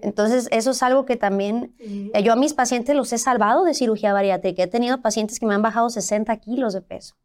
[0.00, 3.74] Entonces, eso es algo que también eh, yo a mis pacientes los he salvado de
[3.74, 4.62] cirugía bariátrica.
[4.62, 7.16] He tenido pacientes que me han bajado 60 kilos de peso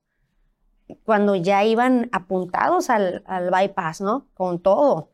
[1.05, 4.27] cuando ya iban apuntados al, al bypass, ¿no?
[4.33, 5.10] Con todo.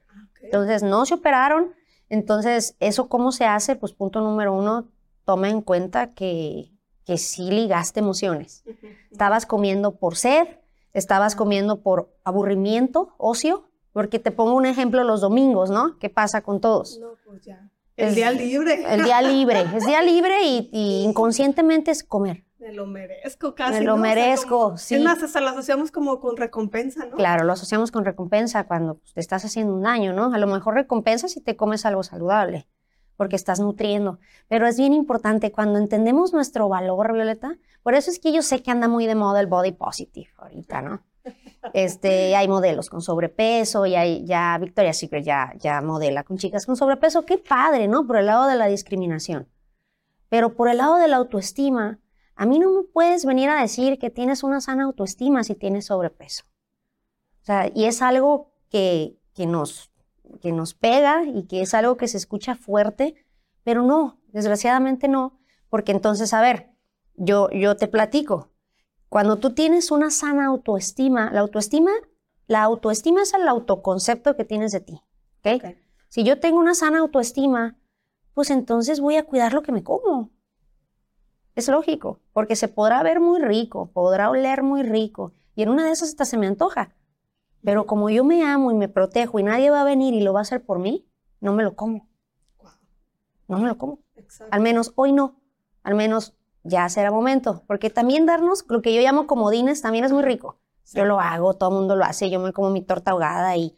[0.47, 1.73] Entonces, no se operaron.
[2.09, 3.75] Entonces, ¿eso cómo se hace?
[3.75, 4.89] Pues punto número uno,
[5.25, 6.71] toma en cuenta que,
[7.05, 8.63] que sí ligaste emociones.
[9.11, 10.47] Estabas comiendo por sed,
[10.93, 15.97] estabas comiendo por aburrimiento, ocio, porque te pongo un ejemplo los domingos, ¿no?
[15.99, 16.97] ¿Qué pasa con todos?
[16.99, 17.69] No, pues ya.
[17.97, 18.83] El Es- día libre.
[18.93, 19.61] El día libre.
[19.75, 22.45] Es día libre y, y inconscientemente es comer.
[22.59, 23.79] Me lo merezco casi.
[23.79, 24.01] Me lo ¿no?
[24.01, 24.95] O sea, merezco, como- sí.
[24.95, 27.15] Es más, hasta lo asociamos como con recompensa, ¿no?
[27.15, 30.33] Claro, lo asociamos con recompensa cuando pues, te estás haciendo un daño, ¿no?
[30.33, 32.67] A lo mejor recompensa si te comes algo saludable,
[33.15, 34.19] porque estás nutriendo.
[34.47, 37.57] Pero es bien importante cuando entendemos nuestro valor, Violeta.
[37.83, 40.81] Por eso es que yo sé que anda muy de moda el body positive ahorita,
[40.81, 41.03] ¿no?
[41.73, 46.65] Este, hay modelos con sobrepeso y hay ya Victoria's Secret ya, ya modela con chicas
[46.65, 47.23] con sobrepeso.
[47.23, 48.07] Qué padre, ¿no?
[48.07, 49.47] Por el lado de la discriminación.
[50.29, 51.99] Pero por el lado de la autoestima,
[52.37, 55.87] a mí no me puedes venir a decir que tienes una sana autoestima si tienes
[55.87, 56.43] sobrepeso.
[57.41, 59.91] O sea, y es algo que, que, nos,
[60.41, 63.15] que nos pega y que es algo que se escucha fuerte,
[63.63, 66.69] pero no, desgraciadamente no, porque entonces, a ver,
[67.15, 68.51] yo, yo te platico,
[69.09, 71.91] cuando tú tienes una sana autoestima, la autoestima,
[72.45, 75.01] la autoestima es el autoconcepto que tienes de ti,
[75.39, 75.63] ¿ok?
[75.63, 75.75] Ok.
[76.09, 77.77] Si yo tengo una sana autoestima,
[78.33, 80.31] pues entonces voy a cuidar lo que me como.
[81.57, 85.85] Es lógico, porque se podrá ver muy rico, podrá oler muy rico, y en una
[85.85, 86.93] de esas hasta se me antoja.
[87.63, 90.33] Pero como yo me amo y me protejo y nadie va a venir y lo
[90.33, 91.07] va a hacer por mí,
[91.41, 92.07] no me lo como.
[93.47, 93.97] No me lo como.
[94.15, 94.53] exacto.
[94.53, 95.41] Al menos hoy no.
[95.81, 97.63] Al menos ya será momento.
[97.65, 100.59] Porque también darnos lo que yo llamo comodines también es muy rico.
[100.93, 103.75] Yo lo hago, todo el mundo lo hace, yo me como mi torta ahogada y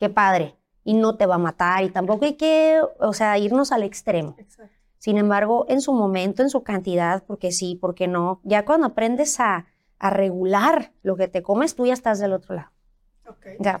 [0.00, 0.56] qué padre.
[0.82, 4.34] Y no te va a matar y tampoco hay que, o sea, irnos al extremo.
[4.36, 4.79] Exacto.
[5.00, 9.40] Sin embargo, en su momento, en su cantidad, porque sí, porque no, ya cuando aprendes
[9.40, 9.66] a,
[9.98, 12.72] a regular lo que te comes, tú ya estás del otro lado.
[13.26, 13.46] Ok.
[13.60, 13.80] Ya,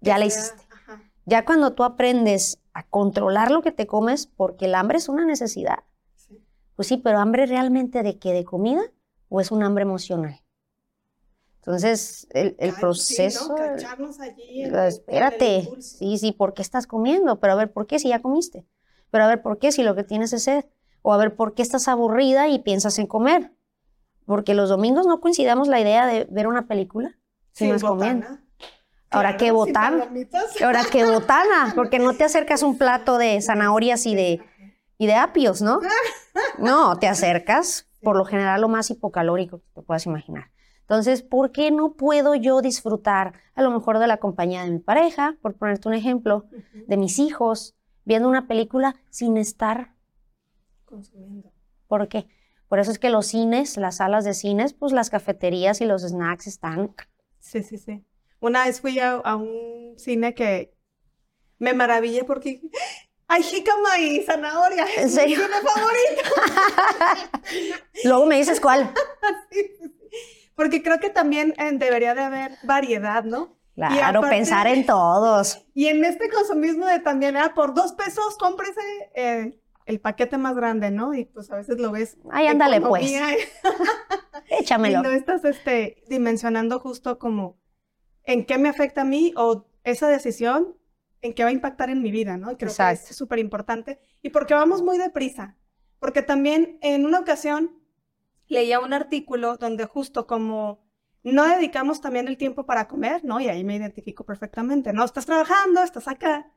[0.00, 0.64] ya la Ya, hiciste.
[0.70, 1.02] ajá.
[1.26, 5.24] Ya cuando tú aprendes a controlar lo que te comes, porque el hambre es una
[5.24, 5.84] necesidad.
[6.16, 6.44] Sí.
[6.76, 8.32] Pues sí, pero hambre realmente de qué?
[8.32, 8.82] ¿De comida?
[9.28, 10.42] ¿O es un hambre emocional?
[11.60, 13.48] Entonces, el, el Ay, sí, proceso...
[13.48, 13.54] ¿no?
[13.56, 17.40] Cacharnos allí el Espérate, sí, sí, ¿por qué estás comiendo?
[17.40, 18.64] Pero a ver, ¿por qué si ya comiste?
[19.10, 20.64] Pero a ver, ¿por qué si lo que tienes es sed?
[21.02, 23.52] O a ver, ¿por qué estás aburrida y piensas en comer?
[24.24, 27.16] Porque los domingos no coincidamos la idea de ver una película
[27.52, 28.26] si Sin no es comiendo.
[29.10, 30.08] Ahora, ¿qué botana?
[30.62, 31.72] Ahora, ¿qué botana?
[31.74, 34.42] Porque no te acercas un plato de zanahorias y de,
[34.98, 35.80] y de apios, ¿no?
[36.58, 40.50] No, te acercas por lo general lo más hipocalórico que te puedas imaginar.
[40.80, 44.78] Entonces, ¿por qué no puedo yo disfrutar a lo mejor de la compañía de mi
[44.78, 46.44] pareja, por ponerte un ejemplo,
[46.86, 47.75] de mis hijos,
[48.06, 49.94] viendo una película sin estar?
[50.86, 51.52] Consumiendo.
[51.86, 52.26] ¿Por qué?
[52.68, 56.02] Por eso es que los cines, las salas de cines, pues las cafeterías y los
[56.02, 56.94] snacks están
[57.38, 58.02] Sí, sí, sí.
[58.40, 60.74] Una vez fui a, a un cine que
[61.58, 62.60] me maravillé porque
[63.28, 64.86] hay jícama y zanahoria.
[64.96, 65.38] ¿En serio?
[65.38, 66.22] mi favorito.
[68.04, 68.92] Luego me dices cuál.
[69.50, 70.50] Sí, sí, sí.
[70.54, 73.55] Porque creo que también eh, debería de haber variedad, ¿no?
[73.76, 75.64] Claro, aparte- pensar en todos.
[75.74, 78.80] Y en este consumismo de también, ah, por dos pesos cómprese
[79.14, 81.14] eh, el paquete más grande, ¿no?
[81.14, 82.16] Y pues a veces lo ves.
[82.30, 83.10] Ay, ándale, pues.
[83.12, 83.36] economía,
[84.50, 85.02] Y Échamelo.
[85.02, 87.58] no estás este, dimensionando justo como
[88.24, 90.76] en qué me afecta a mí o esa decisión
[91.22, 92.52] en qué va a impactar en mi vida, ¿no?
[92.52, 93.06] Y creo que Exacto.
[93.10, 94.00] es súper importante.
[94.22, 95.56] Y porque vamos muy deprisa.
[95.98, 97.78] Porque también en una ocasión
[98.48, 100.85] leía un artículo donde justo como
[101.32, 103.40] no dedicamos también el tiempo para comer, ¿no?
[103.40, 105.04] Y ahí me identifico perfectamente, ¿no?
[105.04, 106.50] Estás trabajando, estás acá.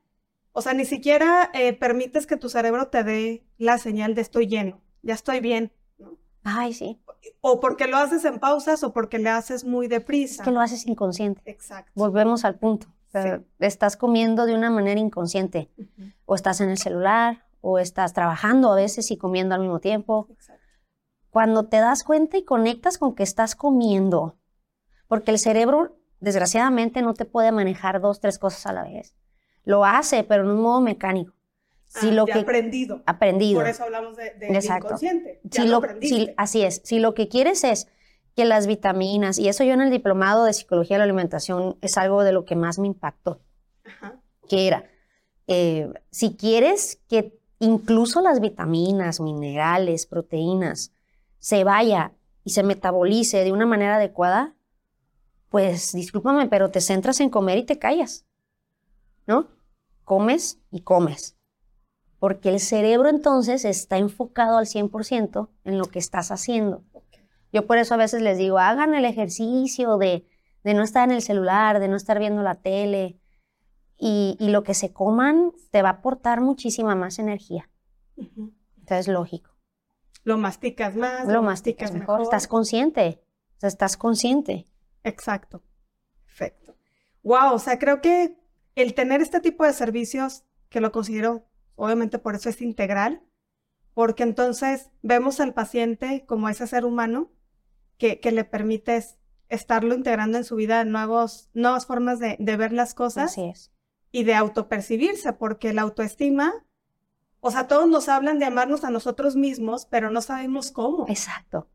[0.52, 4.48] O sea, ni siquiera eh, permites que tu cerebro te dé la señal de estoy
[4.48, 6.18] lleno, ya estoy bien, ¿no?
[6.44, 7.00] Ay, sí.
[7.42, 10.44] O porque lo haces en pausas o porque le haces muy Es deprisa.
[10.44, 11.42] que lo haces inconsciente.
[11.46, 11.92] Exacto.
[11.96, 12.88] Volvemos al punto.
[13.08, 13.46] O sea, Sí.
[13.60, 15.70] Estás comiendo de una manera inconsciente.
[16.26, 20.28] O estás en el celular, o estás trabajando a veces y comiendo al mismo tiempo.
[20.32, 20.64] exacto.
[21.30, 24.39] Cuando te das cuenta y conectas con que estás comiendo,
[25.10, 29.14] porque el cerebro, desgraciadamente, no te puede manejar dos, tres cosas a la vez.
[29.66, 31.34] Lo hace, pero en un modo mecánico.
[31.88, 33.02] Si Ah, lo ya que aprendido.
[33.06, 33.60] aprendido.
[33.60, 34.88] Por eso hablamos de, del Exacto.
[34.88, 35.42] inconsciente.
[35.44, 37.88] Ya si lo lo, si- así es, si lo que quieres es
[38.36, 41.98] que las vitaminas, y eso yo en el diplomado de psicología de la alimentación es
[41.98, 43.42] algo de lo que más me impactó,
[43.84, 44.22] Ajá.
[44.48, 44.86] que era,
[45.48, 50.94] eh, si quieres que incluso las vitaminas, minerales, proteínas,
[51.40, 54.54] se vaya y se metabolice de una manera adecuada,
[55.50, 58.26] pues discúlpame, pero te centras en comer y te callas,
[59.26, 59.48] ¿no?
[60.04, 61.36] Comes y comes.
[62.20, 66.84] Porque el cerebro entonces está enfocado al 100% en lo que estás haciendo.
[67.52, 70.28] Yo por eso a veces les digo, hagan el ejercicio de,
[70.64, 73.20] de no estar en el celular, de no estar viendo la tele.
[73.98, 77.70] Y, y lo que se coman te va a aportar muchísima más energía.
[78.16, 79.52] Entonces, lógico.
[80.24, 81.28] Lo masticas más.
[81.28, 82.22] Lo masticas mejor.
[82.22, 83.24] Estás consciente.
[83.58, 84.68] O sea, estás consciente.
[85.04, 85.64] Exacto.
[86.26, 86.76] Perfecto.
[87.24, 88.38] Wow, o sea, creo que
[88.76, 93.24] el tener este tipo de servicios, que lo considero obviamente por eso es integral,
[93.94, 97.32] porque entonces vemos al paciente como ese ser humano
[97.98, 99.18] que, que le permites
[99.50, 103.72] estarlo integrando en su vida nuevos, nuevas formas de, de ver las cosas Así es.
[104.12, 106.54] y de autopercibirse, porque la autoestima,
[107.40, 111.06] o sea, todos nos hablan de amarnos a nosotros mismos, pero no sabemos cómo.
[111.10, 111.68] Exacto.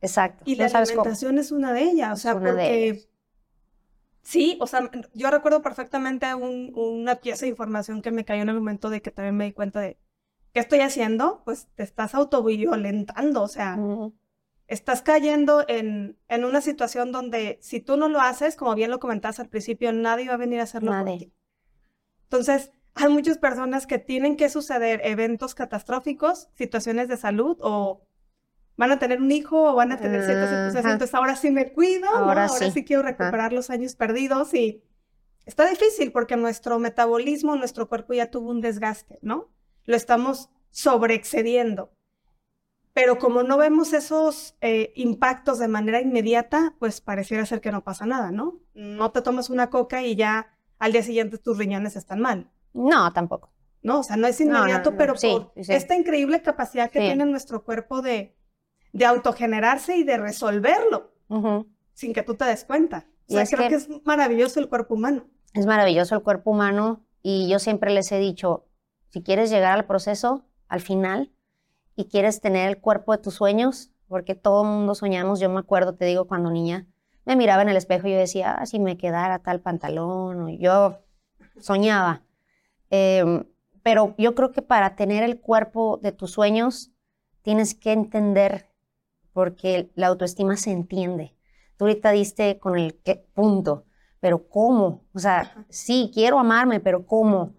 [0.00, 0.44] Exacto.
[0.46, 1.00] Y No la sabes cómo.
[1.02, 3.08] alimentación es una de ellas, o sea, una de porque ellas.
[4.22, 8.48] sí, o sea, yo recuerdo perfectamente un- una pieza de información que me cayó en
[8.50, 9.98] el momento de que también me di cuenta de
[10.52, 13.78] qué estoy haciendo, pues te estás autoviolentando, o sea,
[14.66, 18.98] estás cayendo en, en una situación donde si tú no lo haces, como bien lo
[19.00, 21.18] comentaste al principio, nadie va a venir a hacerlo por Nadie.
[21.18, 21.32] ti.
[22.24, 28.07] Entonces, hay muchas personas que tienen que suceder eventos catastróficos, situaciones de salud o
[28.78, 31.72] van a tener un hijo o van a tener ciertas circunstancias, entonces ahora sí me
[31.72, 32.16] cuido, ¿no?
[32.16, 32.70] Ahora sí.
[32.70, 34.82] sí quiero recuperar los años perdidos y
[35.44, 39.50] está difícil porque nuestro metabolismo, nuestro cuerpo ya tuvo un desgaste, ¿no?
[39.84, 41.92] Lo estamos sobreexcediendo.
[42.92, 47.84] Pero como no vemos esos eh, impactos de manera inmediata, pues pareciera ser que no
[47.84, 48.60] pasa nada, ¿no?
[48.74, 52.50] No te tomas una coca y ya al día siguiente tus riñones están mal.
[52.72, 53.52] No, tampoco.
[53.82, 54.00] ¿no?
[54.00, 55.72] O sea, no es No, no, inmediato, no, pero sí, por sí.
[55.72, 57.06] esta increíble capacidad que Sí.
[57.06, 58.36] tiene nuestro cuerpo de,
[58.92, 61.12] de autogenerarse y de resolverlo
[61.94, 63.06] sin que tú te des cuenta.
[63.08, 63.74] O Y sea, es creo que- que...
[63.76, 65.24] es maravilloso el cuerpo humano.
[65.54, 68.66] Es maravilloso el cuerpo humano y yo siempre les he dicho,
[69.10, 71.32] si quieres llegar al proceso, al final,
[71.96, 75.58] y quieres tener el cuerpo de tus sueños, porque todo el mundo soñamos, yo me
[75.60, 76.86] acuerdo, te digo, cuando niña,
[77.24, 80.48] me miraba en el espejo y yo decía, ah, si me quedara tal pantalón, o
[80.50, 80.98] yo
[81.60, 82.22] soñaba.
[82.90, 83.44] Em,
[83.82, 86.90] pero yo creo que para tener el cuerpo de tus sueños,
[87.42, 88.67] tienes que entender,
[89.38, 91.32] porque la autoestima se entiende.
[91.76, 93.84] Tú ahorita diste con el qué punto,
[94.18, 95.04] pero ¿cómo?
[95.14, 95.64] O sea, Ajá.
[95.68, 97.52] sí, quiero amarme, pero ¿cómo?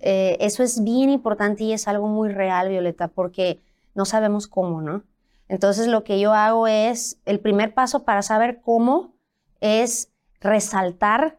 [0.00, 3.62] Eh, eso es bien importante y es algo muy real, Violeta, porque
[3.94, 5.04] no sabemos cómo, ¿no?
[5.46, 9.14] Entonces lo que yo hago es, el primer paso para saber cómo
[9.60, 11.38] es resaltar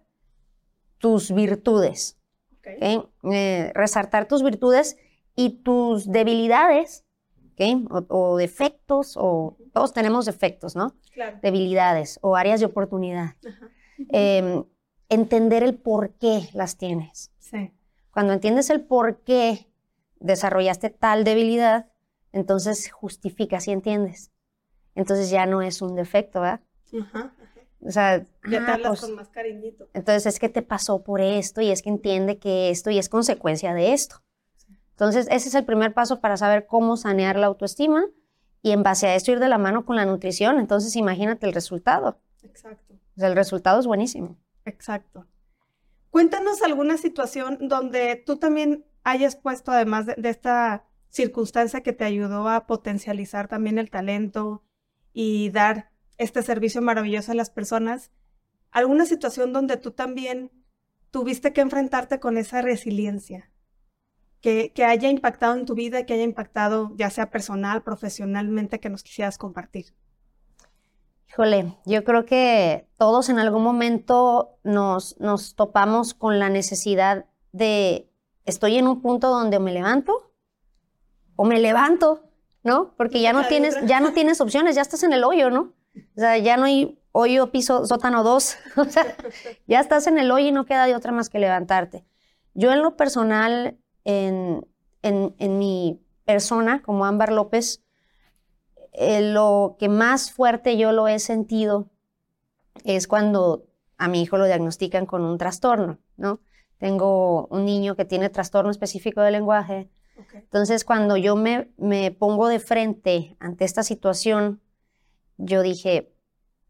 [0.97, 2.17] tus virtudes.
[2.63, 4.95] Eh, resaltar tus virtudes
[5.35, 7.03] y tus debilidades,
[7.53, 7.91] ¿ok?
[8.09, 10.95] O, o defectos, o todos tenemos defectos, ¿no?
[11.13, 11.39] Claro.
[11.41, 13.35] Debilidades o áreas de oportunidad.
[13.47, 13.69] Ajá.
[14.09, 14.63] Em,
[15.09, 17.31] entender el por qué las tienes.
[17.39, 17.71] Sí.
[18.11, 19.67] Cuando entiendes el por qué
[20.19, 21.87] desarrollaste tal debilidad,
[22.31, 24.31] entonces justificas y entiendes.
[24.95, 26.61] Entonces ya no es un defecto, ¿verdad?
[27.01, 27.33] Ajá.
[27.85, 29.89] O sea, Ya te ah, hablas pues, con más cariñito.
[29.93, 33.09] entonces es que te pasó por esto y es que entiende que esto y es
[33.09, 34.17] consecuencia de esto.
[34.93, 38.05] Entonces ese es el primer paso para saber cómo sanear la autoestima
[38.61, 40.59] y en base a esto ir de la mano con la nutrición.
[40.59, 42.19] Entonces imagínate el resultado.
[42.43, 42.93] Exacto.
[42.93, 44.37] O sea, el resultado es buenísimo.
[44.65, 45.27] Exacto.
[46.09, 52.05] Cuéntanos alguna situación donde tú también hayas puesto, además de, de esta circunstancia que te
[52.05, 54.63] ayudó a potencializar también el talento
[55.11, 58.11] y dar este servicio maravilloso a las personas,
[58.71, 60.51] alguna situación donde tú también
[61.11, 63.51] tuviste que enfrentarte con esa resiliencia,
[64.43, 68.89] que, que haya impactado en tu vida, que haya impactado ya sea personal, profesionalmente, que
[68.89, 69.95] nos quisieras compartir.
[71.29, 78.11] Híjole, yo creo que todos en algún momento nos, nos topamos con la necesidad de,
[78.43, 80.33] estoy en un punto donde me levanto
[81.37, 82.29] o me levanto,
[82.63, 82.93] ¿no?
[82.97, 85.73] Porque ya no tienes, ya no tienes opciones, ya estás en el hoyo, ¿no?
[85.95, 88.57] O sea, ya no hay hoyo, piso, sótano dos.
[88.75, 89.15] O sea,
[89.67, 92.05] ya estás en el hoyo y no queda de otra más que levantarte.
[92.53, 94.65] Yo en lo personal, en,
[95.01, 97.83] en, en mi persona, como Ámbar López,
[98.93, 101.89] eh, lo que más fuerte yo lo he sentido
[102.83, 103.65] es cuando
[103.97, 106.39] a mi hijo lo diagnostican con un trastorno, ¿no?
[106.77, 109.89] Tengo un niño que tiene trastorno específico del lenguaje.
[110.17, 110.33] Ok.
[110.35, 114.61] Entonces, cuando yo me, me pongo de frente ante esta situación,
[115.37, 116.13] yo dije,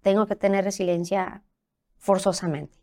[0.01, 1.43] tengo que tener resiliencia
[1.97, 2.77] forzosamente.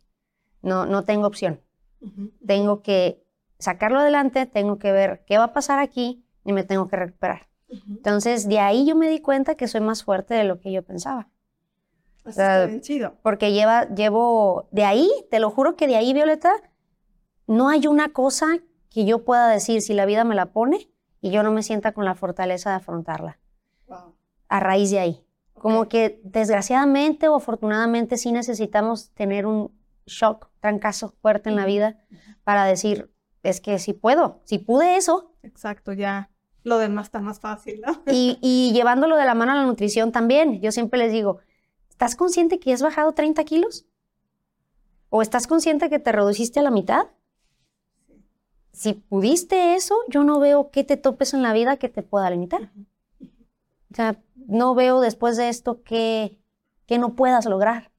[0.61, 1.61] No, no tengo opción.
[2.01, 2.31] Ujú.
[2.45, 3.23] Tengo que
[3.61, 7.47] sacarlo adelante, tengo que ver qué va a pasar aquí y me tengo que recuperar.
[7.87, 10.83] Entonces, de ahí yo me di cuenta que soy más fuerte de lo que yo
[10.83, 11.29] pensaba.
[12.25, 13.15] Así sea, está bien chido.
[13.23, 16.51] Porque lleva, llevo, de ahí, te lo juro que de ahí, Violeta,
[17.47, 18.47] no hay una cosa
[18.89, 20.89] que yo pueda decir si la vida me la pone
[21.21, 23.39] y yo no me sienta con la fortaleza de afrontarla.
[23.87, 24.15] Wow.
[24.49, 25.25] A raíz de ahí.
[25.53, 29.71] Como que desgraciadamente o afortunadamente sí necesitamos tener un
[30.05, 31.97] shock, trancazo fuerte en la vida
[32.43, 33.10] para decir,
[33.43, 36.29] es que si puedo, si pude eso, Exacto, ya
[36.63, 38.03] lo demás está más fácil, ¿no?
[38.11, 40.61] Y, y llevándolo de la mano a la nutrición también.
[40.61, 41.39] Yo siempre les digo,
[41.89, 43.85] ¿estás consciente que has bajado 30 kilos?
[45.09, 47.07] ¿O estás consciente que te reduciste a la mitad?
[48.73, 52.29] si pudiste eso, yo no veo qué te topes en la vida que te pueda
[52.29, 52.71] limitar.
[53.91, 56.39] O sea, no veo después de esto que,
[56.85, 57.90] que no puedas lograr.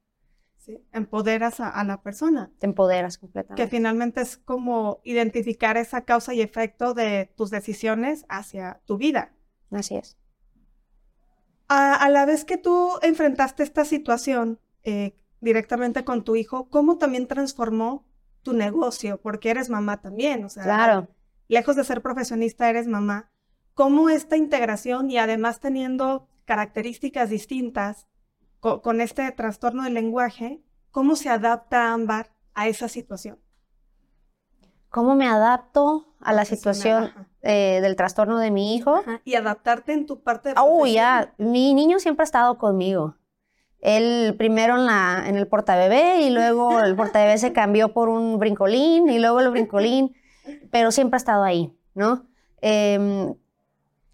[0.62, 2.52] Sí, empoderas a, a, la persona.
[2.60, 3.60] Te empoderas completamente.
[3.60, 9.34] Que finalmente es como identificar esa causa y efecto de tus decisiones hacia tu vida.
[9.72, 10.16] Así es.
[11.66, 16.96] A, a la vez que tú enfrentaste esta situación eh, directamente con tu hijo, ¿cómo
[16.96, 18.06] también transformó
[18.42, 19.20] tu negocio?
[19.20, 21.08] Porque eres mamá también, o sea, claro.
[21.48, 23.32] lejos de ser profesionista, eres mamá.
[23.74, 28.06] ¿Cómo esta integración y además teniendo características distintas
[28.62, 33.40] con, con este trastorno del lenguaje, cómo se adapta Ámbar a esa situación?
[34.88, 37.10] ¿Cómo me adapto a la situación
[37.40, 38.96] eh, del trastorno de mi hijo?
[38.98, 39.20] Ajá.
[39.24, 41.34] Y adaptarte en tu parte de Oh, ya.
[41.38, 43.16] Mi niño siempre ha estado conmigo.
[43.80, 48.38] Él primero en, la, en el portabebé y luego el portabebé se cambió por un
[48.38, 50.14] brincolín y luego el brincolín,
[50.70, 52.28] pero siempre ha estado ahí, ¿no?
[52.60, 53.34] Eh,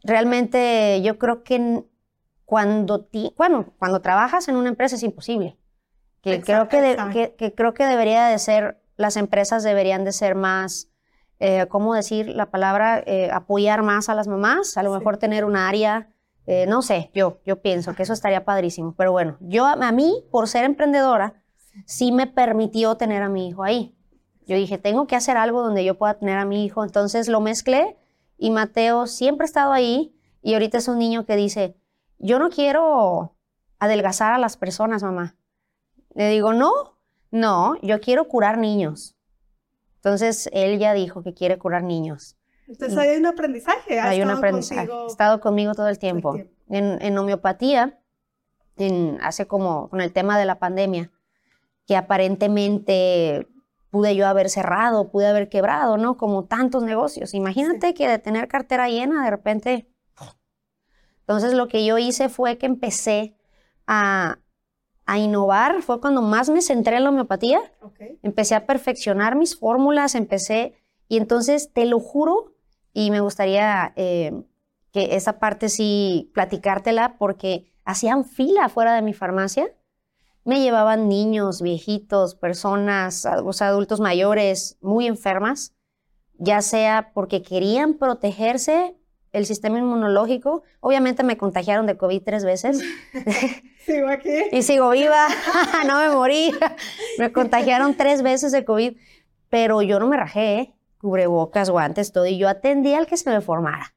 [0.05, 1.85] realmente yo creo que
[2.49, 5.59] cuando, ti, bueno, cuando trabajas en una empresa es imposible.
[6.23, 10.03] Que Exacto, creo que, de, que, que creo que debería de ser, las empresas deberían
[10.03, 10.89] de ser más,
[11.41, 13.03] eh, ¿cómo decir la palabra?
[13.05, 14.99] Eh, apoyar más a las mamás, a lo Sí.
[14.99, 16.09] mejor tener un área,
[16.47, 18.95] eh, no sé, yo, yo pienso que eso estaría padrísimo.
[18.97, 21.43] Pero bueno, yo a mí, por ser emprendedora,
[21.85, 23.95] sí me permitió tener a mi hijo ahí.
[24.47, 26.83] Yo dije, tengo que hacer algo donde yo pueda tener a mi hijo.
[26.83, 27.99] Entonces lo mezclé
[28.39, 31.77] y Mateo siempre ha estado ahí y ahorita es un niño que dice,
[32.19, 33.37] yo no quiero
[33.79, 35.37] adelgazar a las personas, mamá.
[36.14, 36.73] Le digo, no,
[37.31, 39.16] no, yo quiero curar niños.
[39.97, 42.37] Entonces él ya dijo que quiere curar niños.
[42.66, 43.99] Entonces hay un aprendizaje.
[43.99, 44.81] ha Hay un aprendizaje.
[44.81, 46.35] contigo Ha estado conmigo todo el tiempo.
[46.35, 46.53] tiempo.
[46.69, 47.99] En, en homeopatía,
[48.77, 51.11] en, hace como con el tema de la pandemia,
[51.87, 53.49] que aparentemente
[53.91, 56.16] pude yo haber cerrado, pude haber quebrado, ¿no?
[56.19, 57.33] Como tantos negocios.
[57.33, 59.89] Imagínate que de tener cartera llena, de repente...
[61.29, 63.37] Entonces lo que yo hice fue que empecé
[63.87, 64.39] a,
[65.05, 67.61] a innovar, fue cuando más me centré en la homeopatía.
[68.22, 70.72] Empecé a perfeccionar mis fórmulas, empecé,
[71.07, 72.55] y entonces te lo juro,
[72.95, 74.43] y me gustaría eh,
[74.91, 79.66] que esa parte sí platicártela, porque hacían fila fuera de mi farmacia,
[80.45, 85.74] me llevaban niños, viejitos, personas, o sea, adultos mayores, muy enfermas,
[86.39, 88.98] ya sea porque querían protegerse
[89.33, 92.81] el sistema inmunológico, obviamente me contagiaron de COVID tres veces,
[93.85, 94.31] Sigo aquí.
[94.53, 95.29] y sigo viva,
[95.87, 96.53] no me morí.
[97.18, 98.97] Me contagiaron tres veces de COVID,
[99.49, 100.74] pero yo no me rajé, ¿eh?
[100.99, 103.95] cubrebocas, guantes, todo, y yo atendía al que se me formara.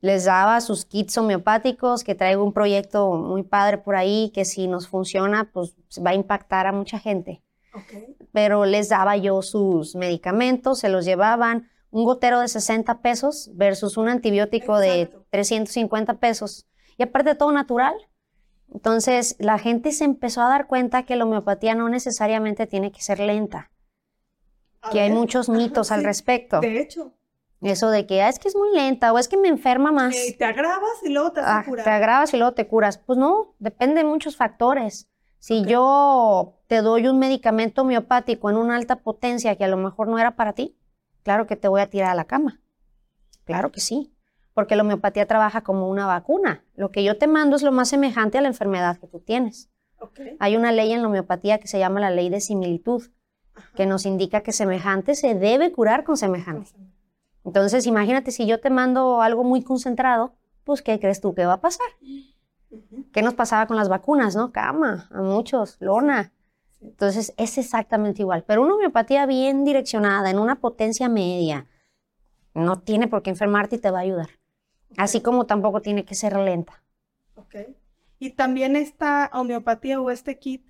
[0.00, 4.68] Les daba sus kits homeopáticos, que traigo un proyecto muy padre por ahí, que si
[4.68, 5.74] nos funciona, pues
[6.04, 7.42] va a impactar a mucha gente.
[7.74, 8.16] Ok.
[8.32, 13.96] Pero les daba yo sus medicamentos, se los llevaban, un gotero de 60 pesos versus
[13.96, 15.18] un antibiótico Exacto.
[15.20, 16.66] de 350 pesos.
[16.96, 17.94] Y aparte todo natural.
[18.72, 23.00] Entonces, la gente se empezó a dar cuenta que la homeopatía no necesariamente tiene que
[23.00, 23.70] ser lenta,
[24.82, 26.06] A que hay muchos mitos al sí.
[26.06, 26.60] respecto.
[26.60, 27.14] De hecho,
[27.60, 30.14] Eso de que "Ah, es que es muy lenta o es que me enferma más.
[30.14, 31.84] eh, te agravas y luego te Ah, curar.
[31.84, 32.98] te agravas y luego te curas.
[32.98, 35.08] Pues no, depende de muchos factores.
[35.40, 40.06] Si yo te doy un medicamento homeopático en una alta potencia que a lo mejor
[40.08, 40.76] no era para ti,
[41.22, 42.60] claro que te voy a tirar a la cama.
[43.44, 44.12] Claro que sí,
[44.54, 46.64] porque la homeopatía trabaja como una vacuna.
[46.74, 49.70] Lo que yo te mando es lo más semejante a la enfermedad que tú tienes.
[50.38, 53.04] Hay una ley en la homeopatía que se llama la ley de similitud,
[53.74, 56.70] que nos indica que semejante se debe curar con semejante.
[57.44, 61.54] Entonces, imagínate si yo te mando algo muy concentrado, pues, ¿qué crees tú que va
[61.54, 61.86] a pasar?
[62.70, 63.06] Ujú.
[63.12, 64.52] ¿Qué nos pasaba con las vacunas, no?
[64.52, 66.32] Cama, a muchos, lona.
[66.80, 68.44] Entonces, es exactamente igual.
[68.46, 71.66] Pero una homeopatía bien direccionada, en una potencia media,
[72.54, 74.28] no tiene por qué enfermarte y te va a ayudar.
[74.96, 76.82] Así como tampoco tiene que ser lenta.
[77.34, 77.54] Ok.
[78.18, 80.64] Y también esta homeopatía o este kit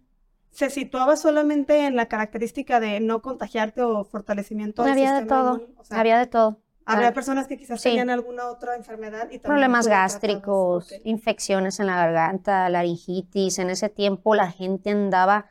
[0.50, 5.68] se situaba solamente en la característica de no contagiarte o fortalecimiento del Había de todo.
[5.76, 6.58] O sea, había de todo.
[6.84, 7.90] había Ah, personas que quizás sí.
[7.90, 11.00] tenían alguna otra enfermedad y también Problemas gástricos, Ok.
[11.04, 13.58] infecciones en la garganta, laringitis.
[13.58, 15.46] En ese tiempo la gente andaba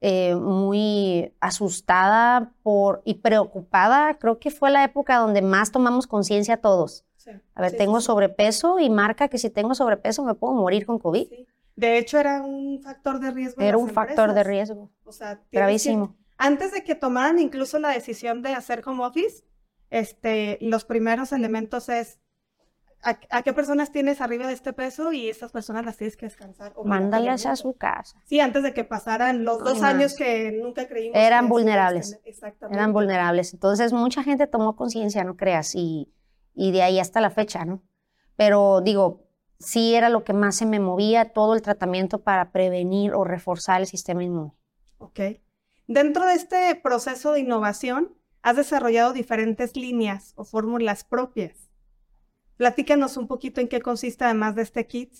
[0.00, 4.14] eh, muy asustada por, y preocupada.
[4.18, 7.04] Creo que fue la época donde más tomamos conciencia todos.
[7.16, 7.30] Sí.
[7.54, 10.86] A ver, Sí, tengo sí, sobrepeso y marca que si tengo sobrepeso me puedo morir
[10.86, 11.26] con COVID.
[11.74, 13.60] De hecho, era un factor de riesgo.
[13.62, 14.90] Era un factor de riesgo.
[15.04, 16.16] O sea, tienes que- Gravísimo.
[16.38, 19.44] antes de que tomaran incluso la decisión de hacer home office,
[19.90, 22.18] este, los primeros elementos es
[23.02, 26.26] a, a qué personas tienes arriba de este peso y estas personas las tienes que
[26.26, 26.74] descansar.
[26.84, 28.20] Mándalas a su casa.
[28.24, 31.18] Sí, antes de que pasaran los dos años que nunca creímos.
[31.18, 32.18] Eran que vulnerables.
[32.24, 32.78] Exactamente.
[32.78, 33.54] Eran vulnerables.
[33.54, 36.12] Entonces, mucha gente tomó conciencia, no creas, y,
[36.54, 37.82] y de ahí hasta la fecha, ¿no?
[38.36, 39.26] Pero digo,
[39.58, 43.80] sí era lo que más se me movía, todo el tratamiento para prevenir o reforzar
[43.80, 44.52] el sistema inmune.
[44.98, 45.20] Ok.
[45.86, 51.65] Dentro de este proceso de innovación, has desarrollado diferentes líneas o fórmulas propias.
[52.56, 55.12] Platícanos un poquito en qué consiste además de este kit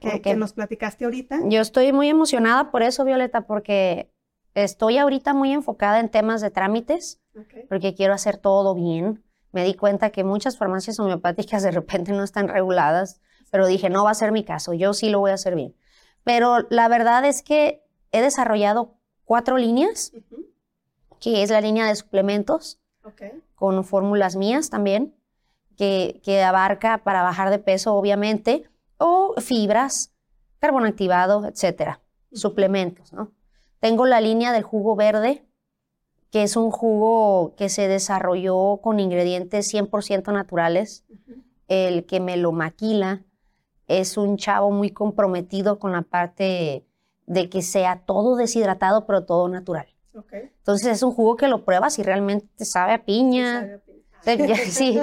[0.00, 1.40] que, nos platicaste ahorita.
[1.44, 4.10] Yo estoy muy emocionada por eso, Violeta, porque
[4.54, 7.20] estoy ahorita muy enfocada en temas de trámites,
[7.68, 9.22] porque quiero hacer todo bien.
[9.52, 13.20] Me di cuenta que muchas farmacias homeopáticas de repente no están reguladas,
[13.50, 15.76] pero dije, no va a ser mi caso, yo sí lo voy a hacer bien.
[16.24, 20.12] Pero la verdad es que he desarrollado cuatro líneas,
[21.20, 22.80] que es la línea de suplementos,
[23.54, 25.14] con fórmulas mías también,
[25.80, 28.64] que, que abarca para bajar de peso, obviamente,
[28.98, 30.12] o fibras,
[30.58, 32.02] carbono activado, etcétera,
[32.34, 33.32] suplementos, ¿no?
[33.78, 35.42] Tengo la línea del jugo verde,
[36.30, 41.06] que es un jugo que se desarrolló con ingredientes 100% naturales.
[41.66, 43.24] El que me lo maquila
[43.88, 46.84] es un chavo muy comprometido con la parte
[47.26, 49.86] de que sea todo deshidratado, pero todo natural.
[50.58, 53.60] Entonces es un jugo que lo pruebas y realmente te sabe a piña.
[53.60, 53.89] Sabe a ya-
[54.70, 54.98] Sí,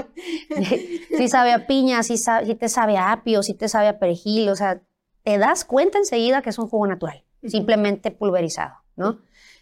[1.18, 4.00] sí sabe a piña, sí, sabe- sí te sabe a apio, sí te sabe a
[4.00, 4.82] perejil, o sea,
[5.24, 9.20] te das cuenta enseguida que es un jugo natural, simplemente pulverizado, ¿no?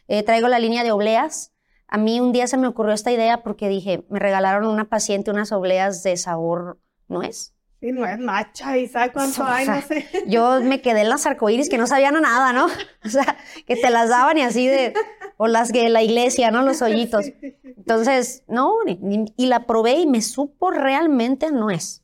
[0.08, 1.51] Eh, traigo la línea de obleas.
[1.88, 4.86] A mí un día se me ocurrió esta idea porque dije, me regalaron a una
[4.89, 6.78] paciente unas obleas de sabor
[7.08, 7.55] nuez.
[7.86, 10.07] Sí, no es macha y sabe cuánto O hay, no sé.
[10.27, 12.65] Yo me quedé en las arcoíris que no sabían a nada, ¿no?
[13.05, 14.95] O sea, que te las daban y así de,
[15.38, 16.63] o las que la iglesia, ¿no?
[16.63, 17.27] Los hoyitos.
[17.63, 22.01] Entonces, no, ni- y la probé y me supo realmente a nuez.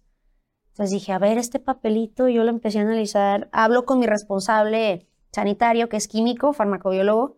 [0.70, 3.50] Entonces dije, a ver, este papelito, yo lo empecé a analizar.
[3.52, 7.38] Hablo con mi responsable sanitario, que es químico, farmacobiólogo,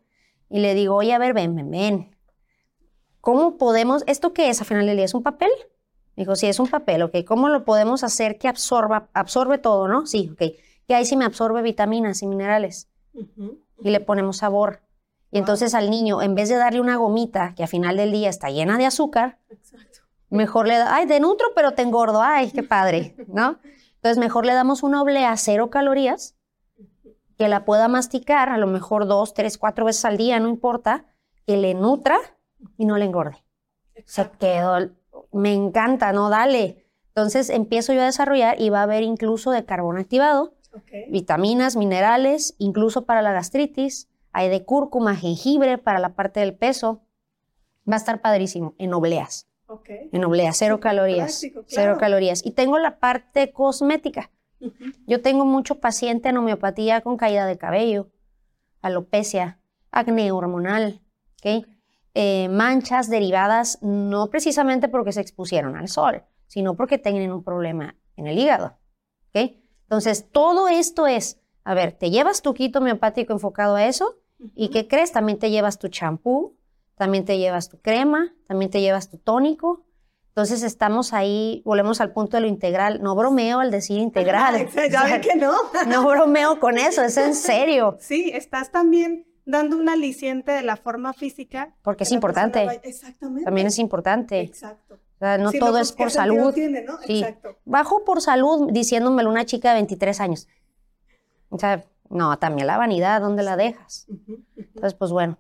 [0.49, 2.15] y le digo, oye, a ver, ven, ven, ven.
[3.21, 5.05] ¿Cómo podemos, esto qué es a final del día?
[5.05, 5.49] ¿Es un papel?
[6.15, 7.17] Me dijo, sí, es un papel, ok.
[7.25, 10.05] ¿Cómo lo podemos hacer que absorba, absorbe todo, no?
[10.05, 10.53] Sí, ok.
[10.87, 12.89] ¿Qué hay si me absorbe vitaminas y minerales?
[13.81, 14.81] Y le ponemos sabor.
[15.31, 18.29] Y entonces al niño, en vez de darle una gomita que a final del día
[18.29, 20.01] está llena de azúcar, Exacto.
[20.29, 23.57] mejor le da, ay, de nutro, pero te engordo, ay, qué padre, ¿no?
[23.95, 26.35] Entonces mejor le damos una oblea a cero calorías,
[27.37, 31.05] que la pueda masticar a lo mejor dos, tres, cuatro veces al día, no importa,
[31.47, 32.17] que le nutra
[32.77, 33.43] y no le engorde.
[34.05, 34.91] Se quedó,
[35.31, 36.29] me encanta, ¿no?
[36.29, 36.85] Dale.
[37.09, 40.91] Entonces empiezo yo a desarrollar y va a haber incluso de carbono activado, Ok.
[41.09, 44.09] vitaminas, minerales, incluso para la gastritis.
[44.31, 47.01] Hay de cúrcuma, jengibre para la parte del peso.
[47.89, 49.47] Va a estar padrísimo en obleas.
[50.11, 51.39] En obleas, cero calorías.
[51.39, 52.45] práctico, Cero calorías.
[52.45, 54.29] Y tengo la parte cosmética.
[55.07, 58.09] Yo tengo mucho paciente en homeopatía con caída de cabello,
[58.81, 59.59] alopecia,
[59.91, 61.01] acné hormonal,
[61.43, 61.65] ¿ok?
[62.15, 67.95] Eh, manchas derivadas no precisamente porque se expusieron al sol, sino porque tienen un problema
[68.15, 68.77] en el hígado,
[69.29, 69.53] ¿ok?
[69.83, 74.19] Entonces, todo esto es, a ver, te llevas tu kit homeopático enfocado a eso,
[74.53, 75.11] ¿y qué crees?
[75.11, 76.55] También te llevas tu champú,
[76.95, 79.85] también te llevas tu crema, también te llevas tu tónico.
[80.29, 83.01] Entonces estamos ahí, volvemos al punto de lo integral.
[83.03, 84.67] No bromeo al decir integral.
[84.91, 85.53] Ya ven que no.
[85.87, 87.97] No bromeo con eso, es en serio.
[87.99, 91.73] Sí, estás también dando un aliciente de la forma física.
[91.81, 92.65] Porque es importante.
[92.65, 93.43] vaya- Exactamente.
[93.45, 94.41] También es importante.
[94.41, 94.95] Exacto.
[94.95, 96.53] O sea, no todo es ¿qué por salud.
[96.53, 96.97] tiene, no?
[97.05, 97.19] Sí.
[97.19, 97.57] Exacto.
[97.65, 100.47] Bajo por salud, diciéndomelo una chica de 23 años.
[101.49, 104.07] O sea, no, también la vanidad, ¿dónde la dejas?
[104.57, 105.37] Entonces, pues bueno,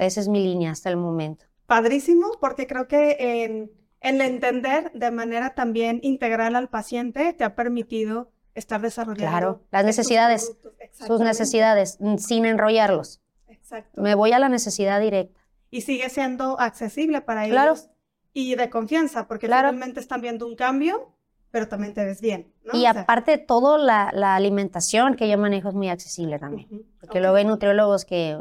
[0.00, 1.44] esa es mi línea hasta el momento.
[1.66, 7.54] Padrísimo, porque creo que en, en entender de manera también integral al paciente te ha
[7.54, 11.06] permitido estar desarrollando Claro, las necesidades, productos.
[11.06, 13.20] Sus necesidades, mm, sin enrollarlos.
[13.48, 14.00] Exacto.
[14.00, 15.40] Me voy a la necesidad directa.
[15.70, 17.72] Y sigue siendo accesible para Claro.
[17.72, 17.90] ellos
[18.32, 19.68] y de confianza, porque Claro.
[19.68, 21.12] finalmente están viendo un cambio,
[21.50, 22.74] pero también te ves bien, ¿no?
[22.74, 26.38] Y O sea, aparte de todo, la, la alimentación que yo manejo es muy accesible
[26.38, 26.68] también.
[26.70, 27.22] ujú, Porque ok.
[27.22, 28.38] luego hay nutriólogos que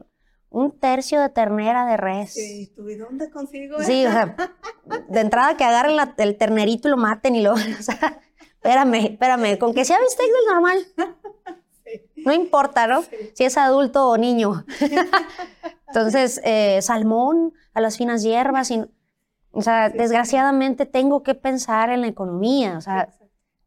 [0.49, 2.33] un tercio de ternera de res.
[2.33, 4.11] Sí, ¿tú y dónde consigo Sí, o eso?
[4.17, 4.35] sea,
[5.09, 7.53] de entrada que agarren la- el ternerito y lo maten y lo...
[7.79, 8.19] O sea,
[8.67, 10.85] espérame, espérame, con que sea bistec del normal,
[12.17, 13.03] no importa, ¿no?
[13.03, 13.15] sí.
[13.33, 14.65] Si es adulto o niño.
[15.87, 18.69] Entonces, eh, salmón a las finas hierbas.
[18.71, 18.83] Y,
[19.51, 22.77] o sea, Sí, desgraciadamente tengo que pensar en la economía.
[22.77, 23.09] O sea.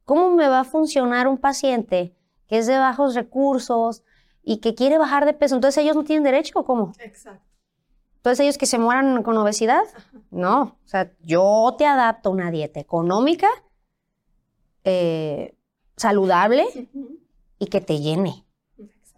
[0.05, 2.17] ¿cómo me va a funcionar un paciente
[2.49, 4.03] que es de bajos recursos
[4.43, 5.55] y que quiere bajar de peso?
[5.55, 6.93] Entonces, ¿ellos no tienen derecho o cómo?
[6.99, 7.43] Exacto.
[8.17, 9.85] Entonces, ¿ellos que se mueran con obesidad?
[10.31, 10.77] No.
[10.85, 13.49] O sea, yo te adapto una dieta económica
[14.85, 15.55] eh,
[15.97, 16.89] saludable
[17.59, 18.45] y que te llene.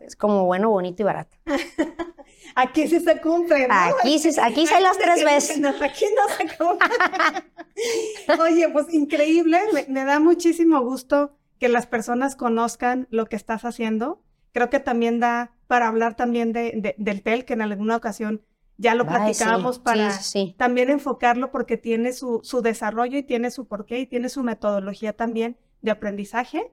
[0.00, 1.36] Es como bueno, bonito y barato.
[2.54, 3.68] Aquí sí se cumple.
[3.68, 3.74] ¿no?
[3.74, 5.58] Aquí, sí, aquí se las tres veces.
[5.60, 6.88] No, aquí no se cumple.
[8.42, 9.58] Oye, pues increíble.
[9.72, 14.22] Me, me, da muchísimo gusto que las personas conozcan lo que estás haciendo.
[14.52, 18.42] Creo que también da para hablar también de, de, del TEL, que en alguna ocasión
[18.76, 20.54] ya lo platicábamos sí, para sí, sí.
[20.58, 25.12] también enfocarlo porque tiene su, su desarrollo y tiene su porqué y tiene su metodología
[25.12, 26.72] también de aprendizaje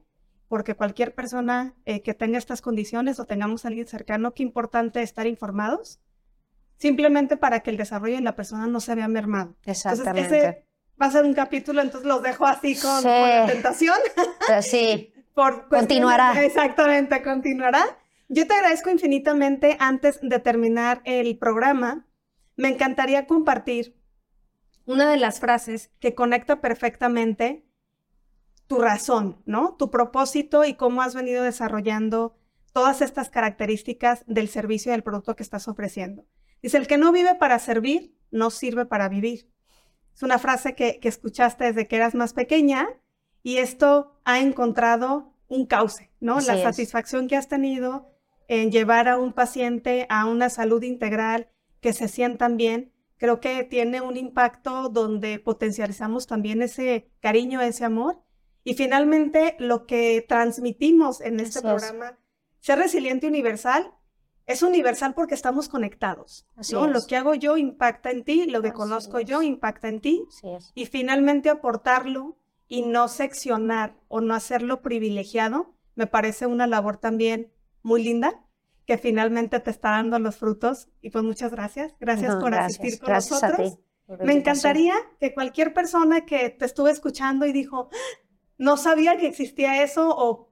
[0.49, 5.01] porque cualquier persona eh, que tenga estas condiciones o tengamos a alguien cercano, qué importante
[5.03, 5.99] estar informados,
[6.77, 9.55] simplemente para que el desarrollo de la persona no se vea mermado.
[9.65, 10.21] Exactamente.
[10.21, 10.65] Entonces, ese
[10.99, 13.07] va a ser un capítulo, entonces los dejo así con, sí.
[13.07, 13.97] con la tentación.
[14.61, 15.13] sí.
[15.35, 16.43] Por continuará.
[16.43, 17.85] Exactamente, continuará.
[18.31, 22.05] Yo te agradezco infinitamente antes de terminar el programa.
[22.55, 23.99] Me encantaría compartir
[24.85, 27.65] una de las frases que conecta perfectamente
[28.67, 29.75] tu razón, ¿no?
[29.77, 32.37] Tu propósito y cómo has venido desarrollando
[32.71, 36.27] todas estas características del servicio y del producto que estás ofreciendo.
[36.61, 39.49] Dice, el que no vive para servir, no sirve para vivir.
[40.13, 42.89] Es una frase que, que escuchaste desde que eras más pequeña
[43.41, 46.37] y esto ha encontrado un cauce, ¿no?
[46.37, 46.61] Así La es.
[46.61, 48.18] satisfacción que has tenido
[48.49, 53.63] en llevar a un paciente a una salud integral, que se sientan bien, creo que
[53.63, 58.21] tiene un impacto donde potencializamos también ese cariño, ese amor
[58.63, 62.19] y finalmente, lo que transmitimos en este programa,
[62.59, 63.93] ser resiliente universal,
[64.45, 66.45] es universal porque estamos conectados.
[66.55, 66.85] Así ¿no?
[66.85, 66.91] es.
[66.91, 69.25] Lo que hago yo impacta en ti, lo que Así conozco es.
[69.25, 70.23] yo impacta en ti.
[70.73, 72.37] Y finalmente aportarlo
[72.67, 77.51] y no seccionar o no hacerlo privilegiado, me parece una labor también
[77.83, 78.45] muy linda
[78.85, 80.89] que finalmente te está dando los frutos.
[81.01, 81.93] Y pues muchas gracias.
[81.99, 82.79] Gracias No, por gracias.
[82.79, 83.77] asistir con Gracias a nosotros.
[84.07, 87.89] ti Me encantaría que cualquier persona que te estuve escuchando y dijo,
[88.57, 90.49] no sabía que existía eso o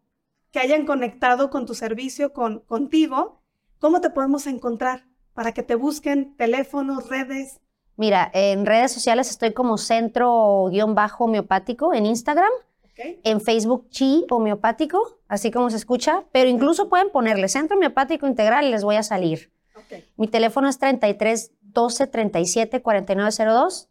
[0.52, 3.42] que hayan conectado con tu servicio, con, contigo,
[3.80, 5.08] ¿cómo te podemos encontrar?
[5.34, 7.60] Para que te busquen teléfonos, redes.
[7.96, 12.52] Mira, en redes sociales estoy como centro-bajo homeopático en Instagram,
[12.98, 13.20] ¿ok?
[13.24, 18.66] en Facebook Chi homeopático, así como se escucha, pero incluso pueden ponerle centro homeopático integral
[18.66, 19.52] y les voy a salir.
[19.76, 20.04] Ok.
[20.18, 23.90] Mi teléfono es 33 12 37 4902.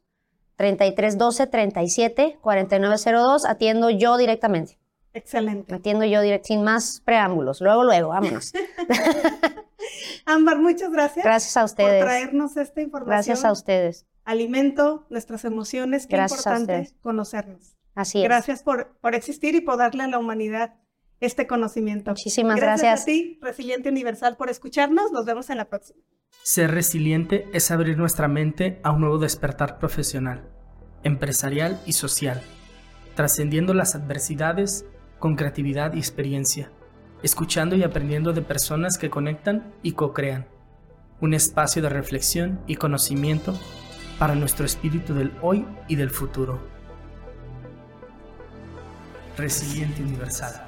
[0.57, 3.45] 33 12 37 4902.
[3.45, 4.79] Atiendo yo directamente.
[5.13, 5.75] Excelente.
[5.75, 7.61] Atiendo yo direct, sin más preámbulos.
[7.61, 8.53] Luego, luego, vámonos.
[10.27, 12.05] Ámbar, muchas gracias, Gracias a por ustedes.
[12.05, 13.15] traernos esta información.
[13.15, 14.07] Gracias a ustedes.
[14.25, 17.01] Alimento nuestras emociones, qué Gracias a importante ustedes.
[17.03, 17.76] conocernos.
[17.97, 18.25] Así es.
[18.25, 20.75] Gracias por, por existir y por darle a la humanidad
[21.19, 22.11] este conocimiento.
[22.11, 22.83] Muchísimas gracias.
[22.83, 23.03] gracias.
[23.03, 25.11] a ti, Resiliente Universal, por escucharnos.
[25.13, 25.99] Nos vemos en la próxima.
[26.43, 30.49] Ser resiliente es abrir nuestra mente a un nuevo despertar profesional,
[31.03, 32.43] empresarial y social,
[33.15, 34.85] trascendiendo las adversidades
[35.19, 36.71] con creatividad y experiencia,
[37.23, 40.47] escuchando y aprendiendo de personas que conectan y co-crean.
[41.21, 43.59] Un espacio de reflexión y conocimiento
[44.19, 46.76] para nuestro espíritu del hoy y del futuro.
[49.37, 50.66] Resiliente Universal.